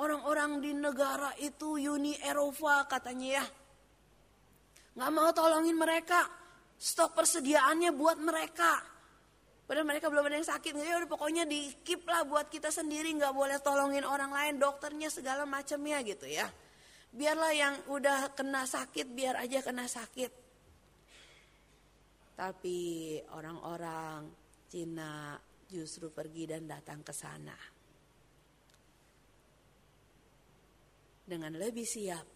Orang-orang 0.00 0.60
di 0.60 0.72
negara 0.72 1.32
itu 1.40 1.76
Uni 1.76 2.16
Eropa 2.20 2.84
katanya 2.88 3.40
ya. 3.40 3.44
Nggak 4.96 5.10
mau 5.12 5.30
tolongin 5.32 5.76
mereka. 5.76 6.28
Stok 6.76 7.16
persediaannya 7.16 7.90
buat 7.96 8.18
mereka. 8.20 8.92
Padahal 9.62 9.88
mereka 9.88 10.12
belum 10.12 10.26
ada 10.28 10.36
yang 10.36 10.48
sakit. 10.48 10.72
Jadi 10.74 10.90
udah 10.90 11.08
pokoknya 11.08 11.44
di 11.48 11.72
keep 11.80 12.04
lah 12.04 12.28
buat 12.28 12.52
kita 12.52 12.68
sendiri. 12.68 13.08
nggak 13.16 13.32
boleh 13.32 13.56
tolongin 13.64 14.04
orang 14.04 14.28
lain. 14.28 14.60
Dokternya 14.60 15.08
segala 15.08 15.48
macamnya 15.48 16.02
gitu 16.04 16.28
ya. 16.28 16.44
Biarlah 17.12 17.52
yang 17.52 17.74
udah 17.88 18.36
kena 18.36 18.68
sakit 18.68 19.06
biar 19.12 19.40
aja 19.40 19.64
kena 19.64 19.88
sakit. 19.88 20.32
Tapi 22.36 22.80
orang-orang 23.32 24.28
Cina, 24.72 25.36
justru 25.72 26.12
pergi 26.12 26.44
dan 26.44 26.68
datang 26.68 27.00
ke 27.00 27.16
sana. 27.16 27.56
Dengan 31.24 31.56
lebih 31.56 31.88
siap, 31.88 32.26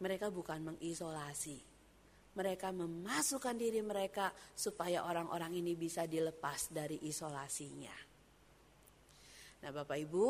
mereka 0.00 0.32
bukan 0.32 0.72
mengisolasi, 0.72 1.58
mereka 2.32 2.72
memasukkan 2.72 3.56
diri 3.60 3.84
mereka 3.84 4.32
supaya 4.56 5.04
orang-orang 5.04 5.60
ini 5.60 5.76
bisa 5.76 6.08
dilepas 6.08 6.72
dari 6.72 7.04
isolasinya. 7.04 7.96
Nah, 9.58 9.70
Bapak 9.74 9.98
Ibu, 9.98 10.26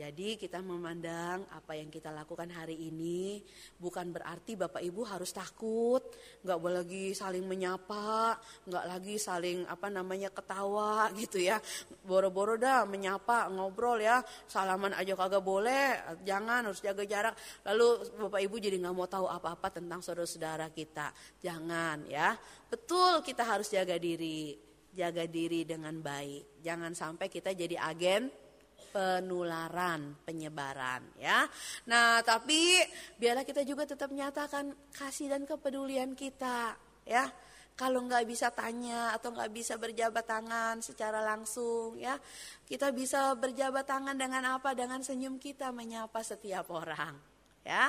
jadi 0.00 0.40
kita 0.40 0.64
memandang 0.64 1.44
apa 1.52 1.76
yang 1.76 1.92
kita 1.92 2.08
lakukan 2.08 2.48
hari 2.48 2.88
ini 2.88 3.44
bukan 3.76 4.08
berarti 4.08 4.56
Bapak 4.56 4.80
Ibu 4.80 5.04
harus 5.04 5.28
takut, 5.28 6.00
nggak 6.40 6.56
boleh 6.56 6.80
lagi 6.80 7.12
saling 7.12 7.44
menyapa, 7.44 8.32
nggak 8.64 8.84
lagi 8.88 9.20
saling 9.20 9.68
apa 9.68 9.92
namanya 9.92 10.32
ketawa 10.32 11.12
gitu 11.20 11.44
ya. 11.44 11.60
Boro-boro 12.00 12.56
dah 12.56 12.88
menyapa, 12.88 13.52
ngobrol 13.52 14.00
ya, 14.00 14.24
salaman 14.48 14.96
aja 14.96 15.12
kagak 15.12 15.44
boleh, 15.44 16.00
jangan 16.24 16.64
harus 16.64 16.80
jaga 16.80 17.04
jarak. 17.04 17.36
Lalu 17.68 18.16
Bapak 18.24 18.40
Ibu 18.40 18.56
jadi 18.56 18.80
nggak 18.80 18.96
mau 18.96 19.04
tahu 19.04 19.28
apa-apa 19.28 19.68
tentang 19.68 20.00
saudara-saudara 20.00 20.72
kita, 20.72 21.12
jangan 21.44 22.08
ya. 22.08 22.32
Betul 22.72 23.20
kita 23.20 23.44
harus 23.44 23.68
jaga 23.68 24.00
diri, 24.00 24.56
jaga 24.96 25.28
diri 25.28 25.68
dengan 25.68 26.00
baik. 26.00 26.64
Jangan 26.64 26.96
sampai 26.96 27.28
kita 27.28 27.52
jadi 27.52 27.76
agen 27.76 28.48
penularan, 28.90 30.18
penyebaran 30.26 31.02
ya. 31.16 31.46
Nah, 31.86 32.20
tapi 32.26 32.82
biarlah 33.16 33.46
kita 33.46 33.62
juga 33.62 33.86
tetap 33.86 34.10
menyatakan 34.10 34.74
kasih 34.92 35.30
dan 35.30 35.46
kepedulian 35.46 36.18
kita 36.18 36.74
ya. 37.06 37.30
Kalau 37.78 38.04
nggak 38.04 38.28
bisa 38.28 38.52
tanya 38.52 39.16
atau 39.16 39.32
nggak 39.32 39.56
bisa 39.56 39.80
berjabat 39.80 40.28
tangan 40.28 40.84
secara 40.84 41.24
langsung 41.24 41.96
ya, 41.96 42.20
kita 42.68 42.92
bisa 42.92 43.32
berjabat 43.32 43.88
tangan 43.88 44.20
dengan 44.20 44.60
apa? 44.60 44.76
Dengan 44.76 45.00
senyum 45.00 45.40
kita 45.40 45.72
menyapa 45.72 46.20
setiap 46.20 46.68
orang 46.68 47.16
ya. 47.64 47.88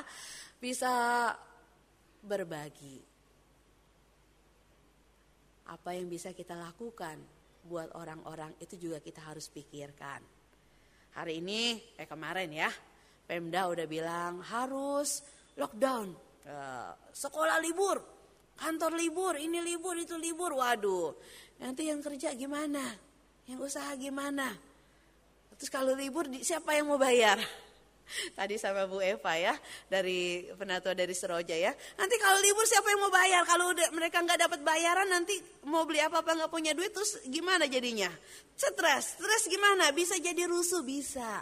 Bisa 0.63 1.27
berbagi. 2.23 3.03
Apa 5.67 5.91
yang 5.91 6.07
bisa 6.07 6.31
kita 6.31 6.55
lakukan 6.55 7.19
buat 7.67 7.91
orang-orang 7.93 8.55
itu 8.63 8.79
juga 8.79 9.03
kita 9.03 9.21
harus 9.27 9.51
pikirkan. 9.51 10.30
Hari 11.11 11.43
ini, 11.43 11.75
eh 11.99 12.07
kemarin 12.07 12.47
ya, 12.55 12.71
Pemda 13.27 13.67
udah 13.67 13.83
bilang 13.83 14.39
harus 14.47 15.19
lockdown, 15.59 16.15
uh, 16.47 16.91
sekolah 17.11 17.59
libur, 17.59 17.99
kantor 18.55 18.95
libur, 18.95 19.35
ini 19.35 19.59
libur, 19.59 19.99
itu 19.99 20.15
libur. 20.15 20.55
Waduh, 20.55 21.11
nanti 21.59 21.91
yang 21.91 21.99
kerja 21.99 22.31
gimana? 22.31 22.79
Yang 23.43 23.75
usaha 23.75 23.91
gimana? 23.99 24.55
Terus 25.59 25.67
kalau 25.67 25.91
libur 25.99 26.31
siapa 26.39 26.79
yang 26.79 26.87
mau 26.87 26.97
bayar? 26.97 27.43
Tadi 28.37 28.55
sama 28.59 28.87
Bu 28.87 28.99
Eva 28.99 29.33
ya 29.37 29.53
dari 29.87 30.47
penatua 30.55 30.93
dari 30.95 31.15
Seroja 31.15 31.55
ya. 31.55 31.71
Nanti 31.99 32.15
kalau 32.19 32.39
libur 32.43 32.65
siapa 32.67 32.87
yang 32.91 33.01
mau 33.01 33.13
bayar? 33.13 33.41
Kalau 33.47 33.71
mereka 33.95 34.17
nggak 34.23 34.39
dapat 34.47 34.59
bayaran 34.63 35.07
nanti 35.09 35.37
mau 35.67 35.83
beli 35.87 36.03
apa 36.03 36.21
apa 36.21 36.31
nggak 36.35 36.51
punya 36.51 36.71
duit 36.75 36.91
terus 36.91 37.19
gimana 37.27 37.67
jadinya? 37.67 38.09
Stres, 38.55 39.17
stres 39.17 39.43
gimana? 39.49 39.89
Bisa 39.95 40.19
jadi 40.19 40.45
rusuh 40.45 40.85
bisa. 40.85 41.41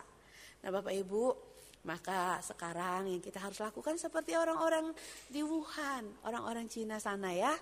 Nah 0.60 0.70
Bapak 0.72 0.92
Ibu, 0.92 1.50
maka 1.88 2.44
sekarang 2.44 3.08
yang 3.08 3.24
kita 3.24 3.40
harus 3.40 3.60
lakukan 3.64 3.96
seperti 3.96 4.36
orang-orang 4.36 4.92
di 5.32 5.40
Wuhan, 5.40 6.04
orang-orang 6.28 6.68
Cina 6.68 7.00
sana 7.00 7.32
ya. 7.32 7.56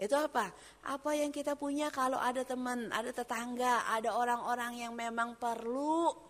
Itu 0.00 0.16
apa? 0.16 0.48
Apa 0.88 1.12
yang 1.12 1.28
kita 1.28 1.60
punya 1.60 1.92
kalau 1.92 2.16
ada 2.16 2.40
teman, 2.40 2.88
ada 2.88 3.12
tetangga, 3.12 3.84
ada 3.84 4.16
orang-orang 4.16 4.80
yang 4.80 4.96
memang 4.96 5.36
perlu 5.36 6.29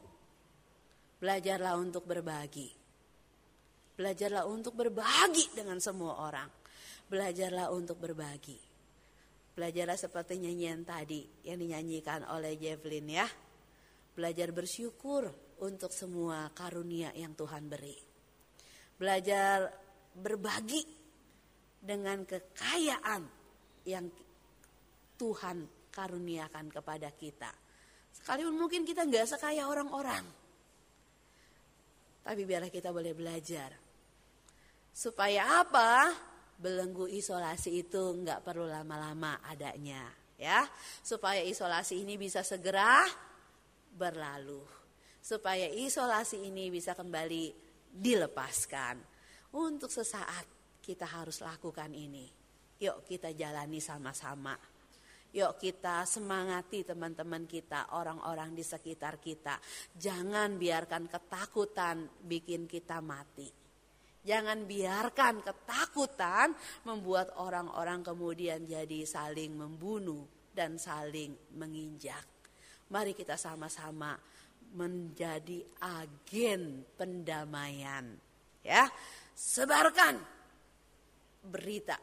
Belajarlah 1.21 1.77
untuk 1.77 2.09
berbagi. 2.09 2.73
Belajarlah 3.93 4.49
untuk 4.49 4.73
berbagi 4.73 5.53
dengan 5.53 5.77
semua 5.77 6.25
orang. 6.25 6.49
Belajarlah 7.13 7.69
untuk 7.69 8.01
berbagi. 8.01 8.57
Belajarlah 9.53 10.01
seperti 10.01 10.41
nyanyian 10.41 10.81
tadi 10.89 11.21
yang 11.45 11.61
dinyanyikan 11.61 12.25
oleh 12.25 12.57
Jevelyn 12.57 13.13
ya. 13.13 13.29
Belajar 14.17 14.49
bersyukur 14.57 15.29
untuk 15.61 15.93
semua 15.93 16.49
karunia 16.57 17.13
yang 17.13 17.37
Tuhan 17.37 17.69
beri. 17.69 18.01
Belajar 18.97 19.69
berbagi 20.17 20.81
dengan 21.77 22.25
kekayaan 22.25 23.23
yang 23.85 24.09
Tuhan 25.21 25.69
karuniakan 25.93 26.73
kepada 26.73 27.13
kita. 27.13 27.53
Sekalipun 28.17 28.57
mungkin 28.57 28.89
kita 28.89 29.05
nggak 29.05 29.37
sekaya 29.37 29.69
orang-orang. 29.69 30.40
Tapi 32.21 32.43
biarlah 32.45 32.73
kita 32.73 32.93
boleh 32.93 33.17
belajar. 33.17 33.73
Supaya 34.93 35.65
apa? 35.65 36.13
Belenggu 36.61 37.09
isolasi 37.09 37.89
itu 37.89 38.21
nggak 38.21 38.45
perlu 38.45 38.69
lama-lama 38.69 39.41
adanya. 39.49 40.13
ya 40.37 40.65
Supaya 41.01 41.41
isolasi 41.41 42.05
ini 42.05 42.21
bisa 42.21 42.45
segera 42.45 43.05
berlalu. 43.97 44.81
supaya 45.21 45.69
isolasi 45.69 46.49
ini 46.49 46.73
bisa 46.73 46.97
kembali 46.97 47.53
dilepaskan. 47.93 48.97
Untuk 49.53 49.93
sesaat 49.93 50.49
kita 50.81 51.05
harus 51.05 51.45
lakukan 51.45 51.93
ini. 51.93 52.25
Yuk 52.81 53.05
kita 53.05 53.37
jalani 53.37 53.85
sama-sama. 53.85 54.57
Yuk 55.31 55.63
kita 55.63 56.03
semangati 56.11 56.83
teman-teman 56.83 57.47
kita, 57.47 57.95
orang-orang 57.95 58.51
di 58.51 58.67
sekitar 58.67 59.23
kita. 59.23 59.63
Jangan 59.95 60.59
biarkan 60.59 61.07
ketakutan 61.07 62.03
bikin 62.27 62.67
kita 62.67 62.99
mati. 62.99 63.47
Jangan 64.21 64.67
biarkan 64.67 65.41
ketakutan 65.41 66.53
membuat 66.85 67.33
orang-orang 67.39 68.03
kemudian 68.03 68.67
jadi 68.67 69.07
saling 69.07 69.55
membunuh 69.55 70.27
dan 70.51 70.77
saling 70.77 71.33
menginjak. 71.57 72.27
Mari 72.91 73.15
kita 73.15 73.39
sama-sama 73.39 74.19
menjadi 74.75 75.63
agen 75.79 76.83
pendamaian. 76.99 78.19
Ya, 78.67 78.91
sebarkan 79.33 80.21
berita 81.47 81.97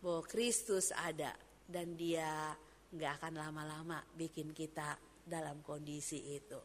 bahwa 0.00 0.24
Kristus 0.24 0.94
ada 0.94 1.36
dan 1.70 1.94
dia 1.94 2.50
nggak 2.90 3.22
akan 3.22 3.34
lama-lama 3.38 4.02
bikin 4.18 4.50
kita 4.50 4.98
dalam 5.22 5.62
kondisi 5.62 6.34
itu. 6.34 6.58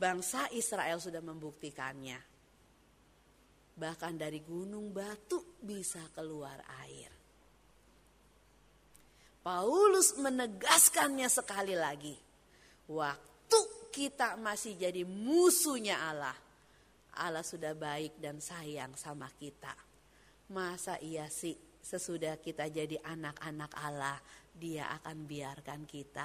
Bangsa 0.00 0.48
Israel 0.56 0.96
sudah 0.96 1.20
membuktikannya. 1.20 2.18
Bahkan 3.74 4.14
dari 4.16 4.40
gunung 4.40 4.94
batu 4.94 5.60
bisa 5.60 6.00
keluar 6.16 6.56
air. 6.86 7.12
Paulus 9.44 10.16
menegaskannya 10.16 11.28
sekali 11.28 11.76
lagi. 11.76 12.16
Waktu 12.88 13.60
kita 13.92 14.40
masih 14.40 14.80
jadi 14.80 15.04
musuhnya 15.04 16.00
Allah, 16.00 16.36
Allah 17.20 17.44
sudah 17.44 17.76
baik 17.76 18.16
dan 18.16 18.40
sayang 18.40 18.96
sama 18.96 19.28
kita. 19.36 19.76
Masa 20.48 20.96
iya 21.04 21.28
sih 21.28 21.73
sesudah 21.84 22.40
kita 22.40 22.72
jadi 22.72 22.96
anak-anak 23.04 23.72
Allah, 23.76 24.16
dia 24.56 24.88
akan 24.96 25.28
biarkan 25.28 25.84
kita. 25.84 26.24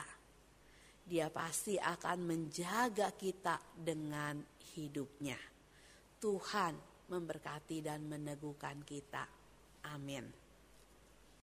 Dia 1.03 1.27
pasti 1.27 1.75
akan 1.75 2.19
menjaga 2.23 3.11
kita 3.17 3.59
dengan 3.75 4.39
hidupnya. 4.77 5.35
Tuhan 6.23 6.73
memberkati 7.11 7.83
dan 7.83 8.07
meneguhkan 8.07 8.85
kita. 8.87 9.27
Amin. 9.91 10.48